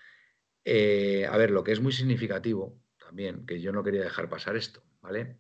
[0.64, 4.56] Eh, a ver, lo que es muy significativo también, que yo no quería dejar pasar
[4.56, 5.40] esto, ¿vale?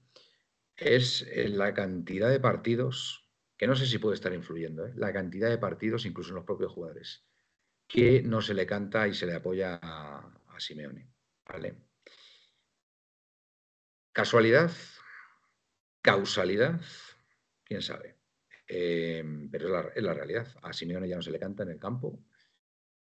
[0.76, 4.93] Es eh, la cantidad de partidos, que no sé si puede estar influyendo, ¿eh?
[4.95, 7.26] la cantidad de partidos, incluso en los propios jugadores,
[7.88, 11.09] que no se le canta y se le apoya a, a Simeone,
[11.45, 11.76] ¿vale?
[14.13, 14.72] ¿Casualidad?
[16.01, 16.80] ¿Causalidad?
[17.63, 18.16] ¿Quién sabe?
[18.68, 20.47] Eh, pero es la, es la realidad.
[20.61, 22.20] A Simeone ya no se le canta en el campo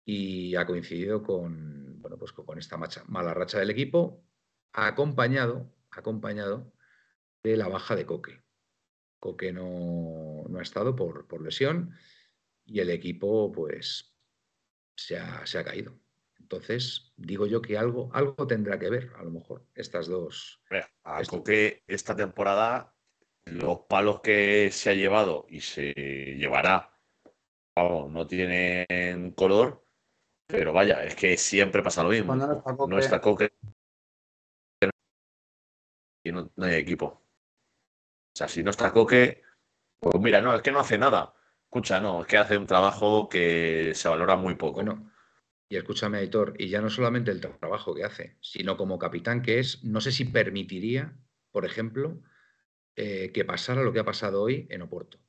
[0.06, 4.26] y ha coincidido con, bueno, pues con esta macha- mala racha del equipo,
[4.74, 6.74] acompañado, acompañado
[7.44, 8.44] de la baja de Coque.
[9.20, 11.94] Coque no, no ha estado por, por lesión
[12.66, 14.18] y el equipo pues
[14.98, 15.98] se ha, se ha caído.
[16.40, 20.62] Entonces, digo yo que algo, algo tendrá que ver, a lo mejor, estas dos.
[21.04, 22.93] A Coque esta temporada,
[23.46, 26.92] los palos que se ha llevado y se llevará,
[27.76, 29.86] vamos, no tienen color,
[30.48, 32.36] pero vaya, es que siempre pasa lo mismo.
[32.36, 33.54] No está Coque- No está Coque
[36.24, 37.06] y no, no hay equipo.
[37.06, 39.42] O sea, si no está Coque,
[40.00, 41.34] pues mira, no, es que no hace nada.
[41.66, 44.76] Escucha, no, es que hace un trabajo que se valora muy poco.
[44.84, 45.12] Bueno,
[45.70, 49.42] y escúchame, Aitor, y ya no solamente el tra- trabajo que hace, sino como capitán
[49.42, 51.18] que es, no sé si permitiría,
[51.52, 52.22] por ejemplo,
[52.96, 55.20] eh, que pasara lo que ha pasado hoy en Oporto,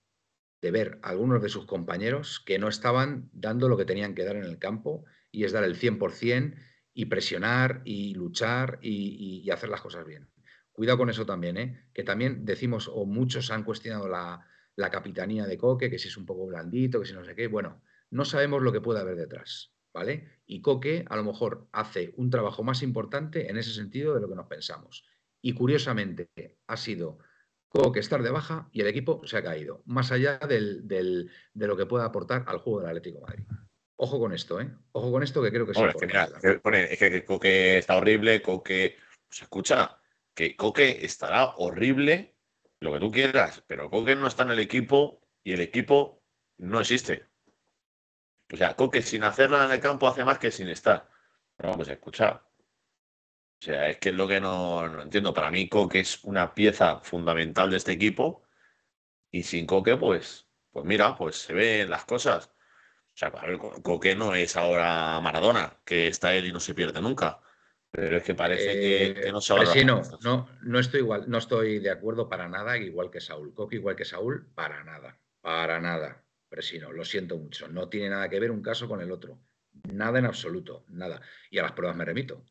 [0.60, 4.24] de ver a algunos de sus compañeros que no estaban dando lo que tenían que
[4.24, 6.56] dar en el campo, y es dar el 100%
[6.94, 10.30] y presionar y luchar y, hacer las cosas bien.
[10.72, 11.88] Cuidado con eso también, ¿eh?
[11.92, 14.46] que también decimos, o muchos han cuestionado la,
[14.76, 17.48] la capitanía de Coque, que si es un poco blandito, que si no sé qué.
[17.48, 20.40] Bueno, no sabemos lo que puede haber detrás, ¿vale?
[20.46, 24.28] Y Coque a lo mejor hace un trabajo más importante en ese sentido de lo
[24.28, 25.04] que nos pensamos.
[25.40, 26.28] Y curiosamente
[26.66, 27.18] ha sido
[27.74, 31.66] Coque estar de baja y el equipo se ha caído, más allá del- del- de
[31.66, 33.44] lo que pueda aportar al juego del Atlético de Madrid.
[33.96, 34.70] Ojo con esto, ¿eh?
[34.92, 38.40] Ojo con esto que creo que es Hombre, es que mira, es Coque está horrible,
[38.42, 38.96] Coque.
[39.28, 39.98] Se escucha
[40.34, 42.36] que Coque estará horrible,
[42.78, 46.22] lo que tú quieras, pero Coque no está en el equipo y el equipo
[46.58, 47.26] no existe.
[48.52, 51.08] O sea, Coque sin hacerla en el campo hace más que sin estar.
[51.56, 52.40] Pero vamos a escuchar.
[53.64, 55.32] O sea, es que es lo que no, no entiendo.
[55.32, 58.42] Para mí, Coque es una pieza fundamental de este equipo.
[59.30, 62.48] Y sin Coque, pues, pues mira, pues se ven las cosas.
[62.48, 66.74] O sea, a ver, Coque no es ahora Maradona, que está él y no se
[66.74, 67.40] pierde nunca.
[67.90, 70.24] Pero es que parece que, Eh, que no se Presino, las cosas.
[70.24, 73.54] no, no estoy igual, no estoy de acuerdo para nada, igual que Saúl.
[73.54, 76.22] Coque igual que Saúl, para nada, para nada.
[76.50, 77.66] Presino, lo siento mucho.
[77.68, 79.40] No tiene nada que ver un caso con el otro.
[79.90, 81.22] Nada en absoluto, nada.
[81.50, 82.44] Y a las pruebas me remito.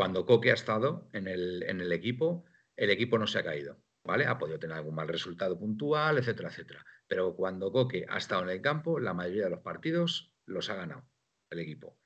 [0.00, 3.76] Cuando Coque ha estado en el, en el equipo, el equipo no se ha caído,
[4.02, 4.24] ¿vale?
[4.24, 6.82] Ha podido tener algún mal resultado puntual, etcétera, etcétera.
[7.06, 10.76] Pero cuando Coque ha estado en el campo, la mayoría de los partidos los ha
[10.76, 11.04] ganado
[11.50, 11.98] el equipo.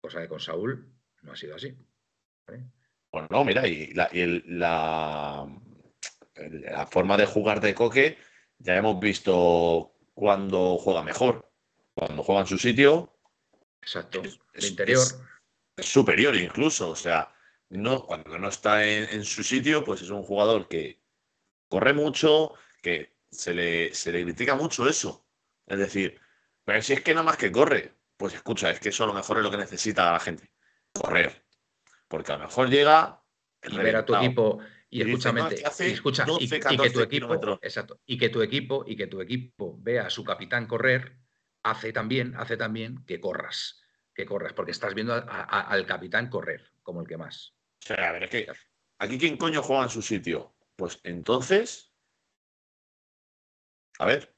[0.00, 1.76] Cosa que con Saúl no ha sido así.
[2.46, 2.66] ¿vale?
[3.10, 5.44] Pues no, mira, y la, y el- la,
[6.36, 8.16] la forma de jugar de Coque
[8.58, 11.50] ya hemos visto cuando juega mejor.
[11.94, 13.12] Cuando juega en su sitio,
[13.82, 14.22] Exacto.
[14.22, 14.98] Es- es- interior.
[15.02, 15.20] es
[15.78, 16.90] superior incluso.
[16.90, 17.32] O sea,
[17.70, 21.00] no, cuando no está en, en su sitio, pues es un jugador que
[21.68, 25.26] corre mucho, que se le, se le critica mucho eso.
[25.66, 26.20] Es decir,
[26.64, 29.14] pero si es que nada más que corre, pues escucha, es que eso a lo
[29.14, 30.50] mejor es lo que necesita la gente,
[30.92, 31.44] correr.
[32.08, 33.22] Porque a lo mejor llega
[33.62, 34.60] y ver a tu equipo
[34.90, 37.58] y, escúchame, y escucha, y- 12, y, que 14 tu equipo, kilómetros.
[37.62, 41.16] exacto, y que tu equipo y que tu equipo vea a su capitán correr,
[41.64, 43.82] hace también, hace también que corras,
[44.14, 47.54] que corras, porque estás viendo a- a- al capitán correr como el que más.
[47.82, 48.46] O sea, a ver, es que
[48.98, 50.54] aquí quién coño juega en su sitio.
[50.76, 51.92] Pues entonces,
[53.98, 54.34] a ver,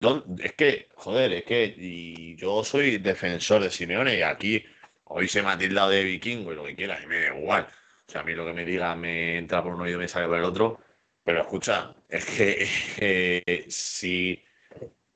[0.00, 4.64] ¿dón- es que, joder, es que y yo soy defensor de Simeone y aquí
[5.04, 7.68] hoy se me ha tildado de vikingo y lo que quieras y me da igual.
[8.08, 10.08] O sea, a mí lo que me diga me entra por un oído y me
[10.08, 10.80] sale por el otro.
[11.24, 14.42] Pero escucha, es que eh, si,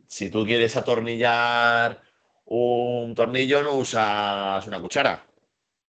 [0.06, 2.02] si tú quieres atornillar
[2.46, 5.26] un tornillo no usas una cuchara.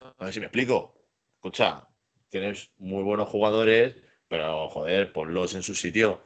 [0.01, 0.95] A ver si me explico.
[1.35, 1.87] Escucha,
[2.29, 3.95] tienes muy buenos jugadores,
[4.27, 6.23] pero joder, ponlos en su sitio.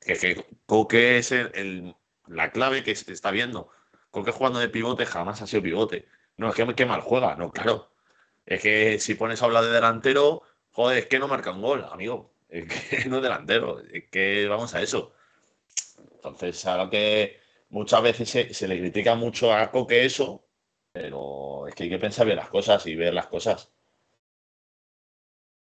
[0.00, 1.94] Que, que Coque es el-
[2.26, 3.70] la clave que se está viendo.
[4.10, 6.06] Coque jugando de pivote jamás ha sido pivote.
[6.36, 7.92] No, es que, que mal juega, no, claro.
[8.46, 11.84] Es que si pones a hablar de delantero, joder, es que no marca un gol,
[11.90, 12.34] amigo.
[12.48, 15.14] Es que no es delantero, es que vamos a eso.
[16.14, 17.40] Entonces, ahora que
[17.72, 20.46] muchas veces se, se le critica mucho a Coque eso,
[20.92, 23.72] pero es que hay que pensar bien las cosas y ver las cosas.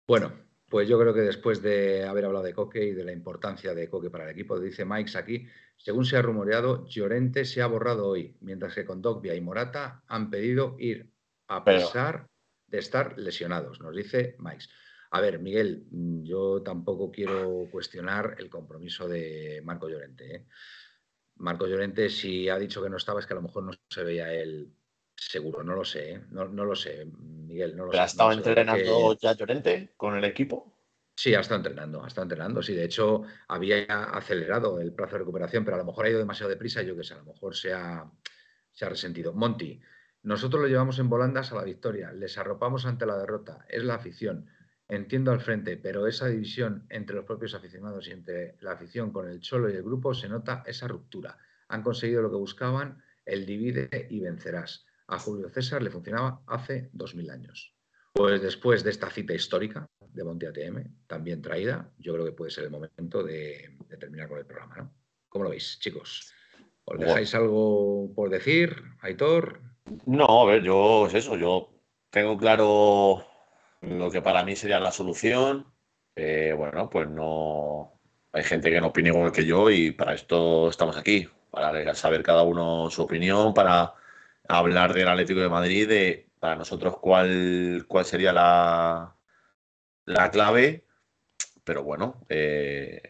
[0.08, 0.34] Bueno,
[0.70, 3.90] pues yo creo que después de haber hablado de Coque y de la importancia de
[3.90, 8.08] Coque para el equipo, dice Mikes aquí, según se ha rumoreado, Llorente se ha borrado
[8.08, 11.10] hoy, mientras que con Dogbia y Morata han pedido ir
[11.48, 12.28] a Pero- pesar
[12.68, 14.68] de estar lesionados, nos dice Mikes.
[15.12, 15.86] A ver, Miguel,
[16.24, 20.36] yo tampoco quiero cuestionar el compromiso de Marco Llorente.
[20.36, 20.46] ¿eh?
[21.36, 24.04] Marco Llorente, si ha dicho que no estaba, es que a lo mejor no se
[24.04, 24.72] veía él
[25.16, 26.22] seguro, no lo sé, ¿eh?
[26.32, 28.00] no, no lo sé, Miguel, no lo sé.
[28.00, 30.74] ¿Ha estado no entrenando ya Llorente con el equipo?
[31.16, 32.62] Sí, ha estado entrenando, ha estado entrenando.
[32.64, 36.20] Sí, de hecho, había acelerado el plazo de recuperación, pero a lo mejor ha ido
[36.20, 38.10] demasiado deprisa yo qué sé, a lo mejor se ha,
[38.72, 39.34] se ha resentido.
[39.34, 39.80] Monty,
[40.24, 43.96] nosotros lo llevamos en volandas a la victoria, les arropamos ante la derrota, es la
[43.96, 44.50] afición.
[44.88, 49.30] Entiendo al frente, pero esa división entre los propios aficionados y entre la afición con
[49.30, 51.38] el Cholo y el grupo se nota esa ruptura.
[51.70, 54.86] Han conseguido lo que buscaban, el divide y vencerás.
[55.08, 57.76] A Julio César le funcionaba hace dos mil años.
[58.14, 62.52] Pues después de esta cita histórica de Monte ATM, también traída, yo creo que puede
[62.52, 64.94] ser el momento de, de terminar con el programa, ¿no?
[65.30, 66.32] ¿Cómo lo veis, chicos?
[66.86, 69.62] ¿Os dejáis algo por decir, Aitor?
[70.06, 71.74] No, a ver, yo es eso, yo
[72.12, 73.26] tengo claro
[73.84, 75.74] lo que para mí sería la solución.
[76.16, 78.00] Eh, bueno, pues no.
[78.32, 82.24] Hay gente que no opina igual que yo y para esto estamos aquí, para saber
[82.24, 83.94] cada uno su opinión, para
[84.48, 89.16] hablar del Atlético de Madrid, de para nosotros cuál, cuál sería la,
[90.06, 90.86] la clave.
[91.64, 93.02] Pero bueno, eh,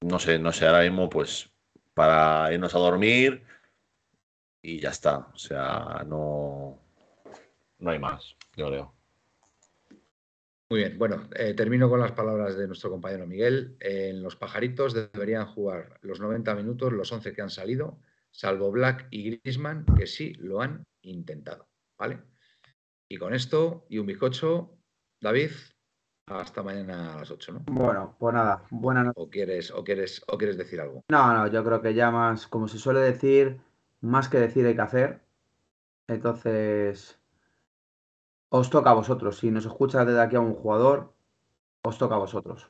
[0.00, 1.50] no sé, no sé, ahora mismo, pues
[1.94, 3.44] para irnos a dormir
[4.62, 5.18] y ya está.
[5.34, 6.80] O sea, no,
[7.78, 8.94] no hay más, yo creo.
[10.70, 13.76] Muy bien, bueno, eh, termino con las palabras de nuestro compañero Miguel.
[13.80, 18.00] en los pajaritos deberían jugar los 90 minutos, los 11 que han salido,
[18.30, 21.68] salvo Black y Griezmann, que sí lo han intentado,
[21.98, 22.18] ¿vale?
[23.08, 24.76] Y con esto y un bizcocho,
[25.20, 25.52] David,
[26.26, 27.60] hasta mañana a las 8, ¿no?
[27.66, 29.18] Bueno, pues nada, buena noche.
[29.18, 31.02] ¿O quieres, o quieres, o quieres decir algo?
[31.08, 33.60] No, no, yo creo que ya más, como se suele decir,
[34.02, 35.22] más que decir hay que hacer.
[36.06, 37.18] Entonces,
[38.50, 39.38] os toca a vosotros.
[39.38, 41.12] Si nos escucha desde aquí a un jugador,
[41.82, 42.68] os toca a vosotros.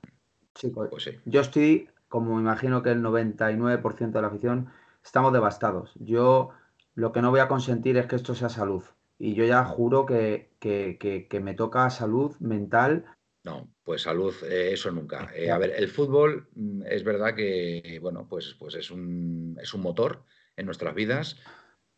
[0.55, 1.13] Chicos, Pues sí.
[1.25, 4.71] yo estoy, como me imagino que el 99% de la afición,
[5.05, 5.93] estamos devastados.
[5.97, 6.51] Yo
[6.95, 8.83] lo que no voy a consentir es que esto sea salud.
[9.19, 13.05] Y yo ya juro que, que- que- que me toca salud mental.
[13.45, 15.31] No, pues salud, eh, eso nunca.
[15.35, 19.75] Eh, a ver, el fútbol mm, es verdad que, bueno, pues, pues es un, es
[19.75, 20.25] un motor
[20.57, 21.37] en nuestras vidas,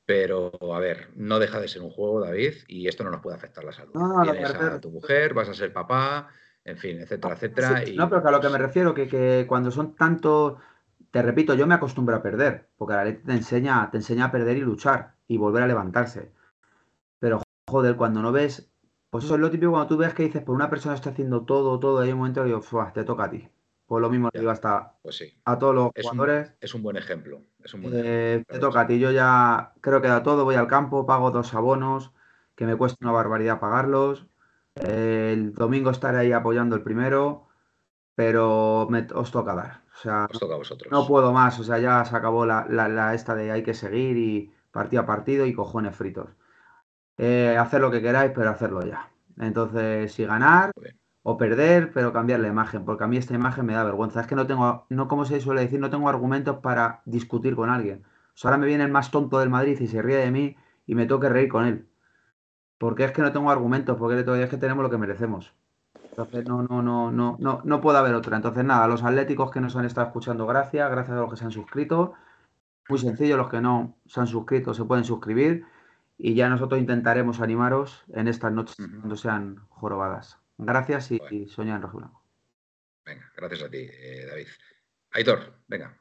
[0.06, 3.36] pero a ver, no deja de ser un juego, David, y esto no nos puede
[3.36, 3.94] afectar la salud.
[3.94, 6.28] No, Tienes refiero- a tu mujer, vas a ser papá,
[6.64, 7.82] en fin, etcétera, etcétera.
[7.84, 10.58] Sí, y, no, pero que a lo que me refiero, que, que cuando son tantos
[11.10, 14.30] te repito, yo me acostumbro a perder, porque la Atleti te enseña, te enseña a
[14.30, 16.30] perder y luchar y volver a levantarse.
[17.18, 18.70] Pero joder, cuando no ves,
[19.10, 21.44] pues eso es lo típico cuando tú ves que dices, pues una persona está haciendo
[21.44, 23.48] todo, todo, hay un momento que digo, "Fua, te toca a ti.
[23.86, 25.32] Pues lo mismo le digo hasta Pues sí.
[25.44, 26.52] a todos los Es un, jugadores.
[26.60, 27.42] es un buen ejemplo.
[27.64, 28.98] Es un buen Eh, te toca a ti.
[28.98, 30.44] Yo ya creo que da todo.
[30.44, 32.12] Voy al campo, pago dos abonos,
[32.54, 34.26] que me cuesta una barbaridad pagarlos.
[34.76, 37.48] Eh, el domingo estaré ahí apoyando el primero,
[38.16, 39.82] pero me- os toca dar.
[39.94, 40.92] O sea, Os toca a vosotros.
[40.92, 41.58] no puedo más.
[41.60, 45.02] O sea, ya se acabó la, la- la esta de hay que seguir y partido
[45.02, 46.30] a partido y cojones fritos.
[47.18, 49.10] Eh, hacer lo que queráis, pero hacerlo ya.
[49.38, 50.99] Entonces, si ganar bien.
[51.30, 54.20] O perder, pero cambiar la imagen, porque a mí esta imagen me da vergüenza.
[54.20, 57.70] Es que no tengo, no como se suele decir, no tengo argumentos para discutir con
[57.70, 58.02] alguien.
[58.34, 60.56] O sea, ahora me viene el más tonto del Madrid y se ríe de mí
[60.86, 61.86] y me tengo que reír con él.
[62.78, 65.54] Porque es que no tengo argumentos, porque todavía es que tenemos lo que merecemos.
[66.08, 68.36] Entonces no, no, no, no, no, no puede haber otra.
[68.36, 71.36] Entonces nada, a los atléticos que nos han estado escuchando, gracias, gracias a los que
[71.36, 72.14] se han suscrito.
[72.88, 75.64] Muy sencillo, los que no se han suscrito se pueden suscribir
[76.18, 80.39] y ya nosotros intentaremos animaros en estas noches cuando sean jorobadas.
[80.66, 81.36] Gracias y, Bueno.
[81.36, 82.24] y en rojo blanco.
[83.04, 84.46] Venga, gracias a ti, eh, David.
[85.12, 85.98] Aitor, venga.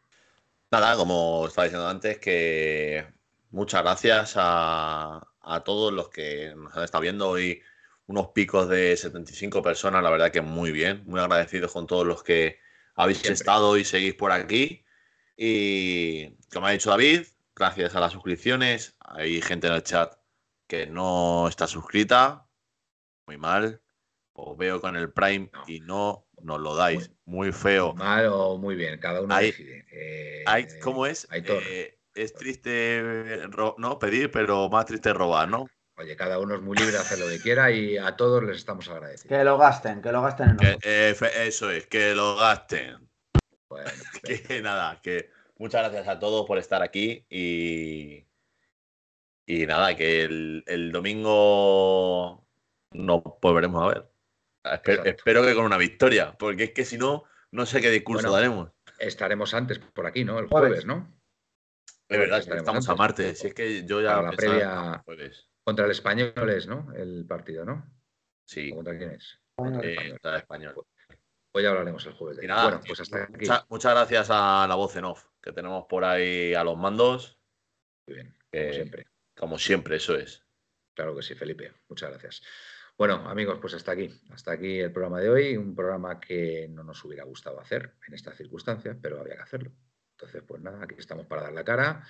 [0.72, 3.08] Nada, como estaba diciendo antes, que
[3.52, 7.62] muchas gracias a, a todos los que nos han estado viendo hoy.
[8.06, 11.04] Unos picos de 75 personas, la verdad que muy bien.
[11.06, 12.60] Muy agradecidos con todos los que
[12.96, 13.34] habéis Siempre.
[13.36, 14.84] estado y seguís por aquí.
[15.38, 17.26] Y como ha dicho David,
[17.56, 18.96] gracias a las suscripciones.
[19.00, 20.16] Hay gente en el chat
[20.68, 22.48] que no está suscrita.
[23.28, 23.82] Muy mal.
[24.44, 25.64] Os veo con el Prime No.
[25.68, 27.12] y no nos lo dais.
[27.26, 27.94] Muy feo.
[27.94, 29.86] Mal o muy bien, cada uno decide.
[29.92, 31.28] Eh, Ay, ¿Cómo es?
[31.32, 31.62] Aitor.
[31.66, 33.02] Eh, es triste
[33.78, 35.68] no pedir, pero más triste robar, ¿no?
[35.98, 38.58] Oye, cada uno es muy libre de hacer lo que quiera y a todos les
[38.58, 39.38] estamos agradecidos.
[39.38, 43.10] Que lo gasten, que lo gasten en Que, eh, eso es, que lo gasten.
[43.68, 43.90] Bueno.
[44.24, 48.26] Que nada, que muchas gracias a todos por estar aquí y,
[49.46, 52.46] y nada, que el, el domingo
[52.92, 54.10] nos volveremos a ver.
[54.76, 58.36] Espero, que con una victoria, porque es que si no, no sé qué discurso Bueno,
[58.36, 58.72] daremos.
[59.00, 60.40] estaremos antes por aquí, ¿no?
[60.40, 60.86] El Jueves.
[60.86, 61.16] ¿no?
[62.08, 63.40] De verdad, estaremos estamos a martes.
[63.40, 65.48] Si es que yo ya Para la previa- jueves.
[65.64, 66.92] Contra el español es, ¿no?
[66.96, 67.86] El partido, ¿no?
[68.48, 69.40] Sí, ¿O ¿Contra quién es?
[69.56, 70.12] Contra el eh, español.
[70.14, 70.76] contra el español.
[71.52, 72.38] Hoy hablaremos el jueves.
[72.38, 72.56] de Y ello.
[72.56, 73.34] nada, bueno, pues hasta aquí.
[73.34, 77.40] mucha- muchas gracias a la voz en off que tenemos por ahí a los mandos.
[78.08, 79.08] Muy bien, como siempre.
[79.38, 80.44] Como siempre, eso es.
[80.96, 81.74] Claro que sí, Felipe.
[81.88, 82.42] Muchas gracias.
[83.00, 84.10] Bueno, amigos, pues hasta aquí.
[84.30, 85.56] Hasta aquí el programa de hoy.
[85.56, 89.72] Un programa que no nos hubiera gustado hacer en estas circunstancias, pero había que hacerlo.
[90.12, 92.04] Entonces, pues nada, aquí estamos para dar la cara,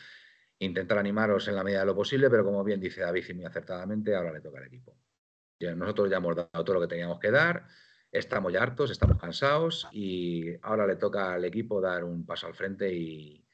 [0.58, 3.46] intentar animaros en la medida de lo posible, pero como bien dice David y muy
[3.46, 4.98] acertadamente, ahora le toca al equipo.
[5.60, 7.68] Nosotros ya hemos dado todo lo que teníamos que dar,
[8.12, 12.56] estamos ya hartos, estamos cansados y ahora le toca al equipo dar un paso al
[12.56, 13.46] frente y,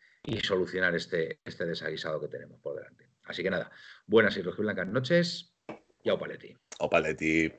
[0.42, 3.10] solucionar este, este desaguisado que tenemos por delante.
[3.26, 3.70] Así que nada,
[4.08, 5.55] buenas y rojiblancas noches
[6.06, 6.56] y au paletti.
[6.80, 7.52] O Paletti.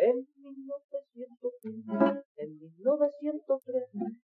[0.00, 2.48] En 1901, en
[2.78, 3.88] 1903,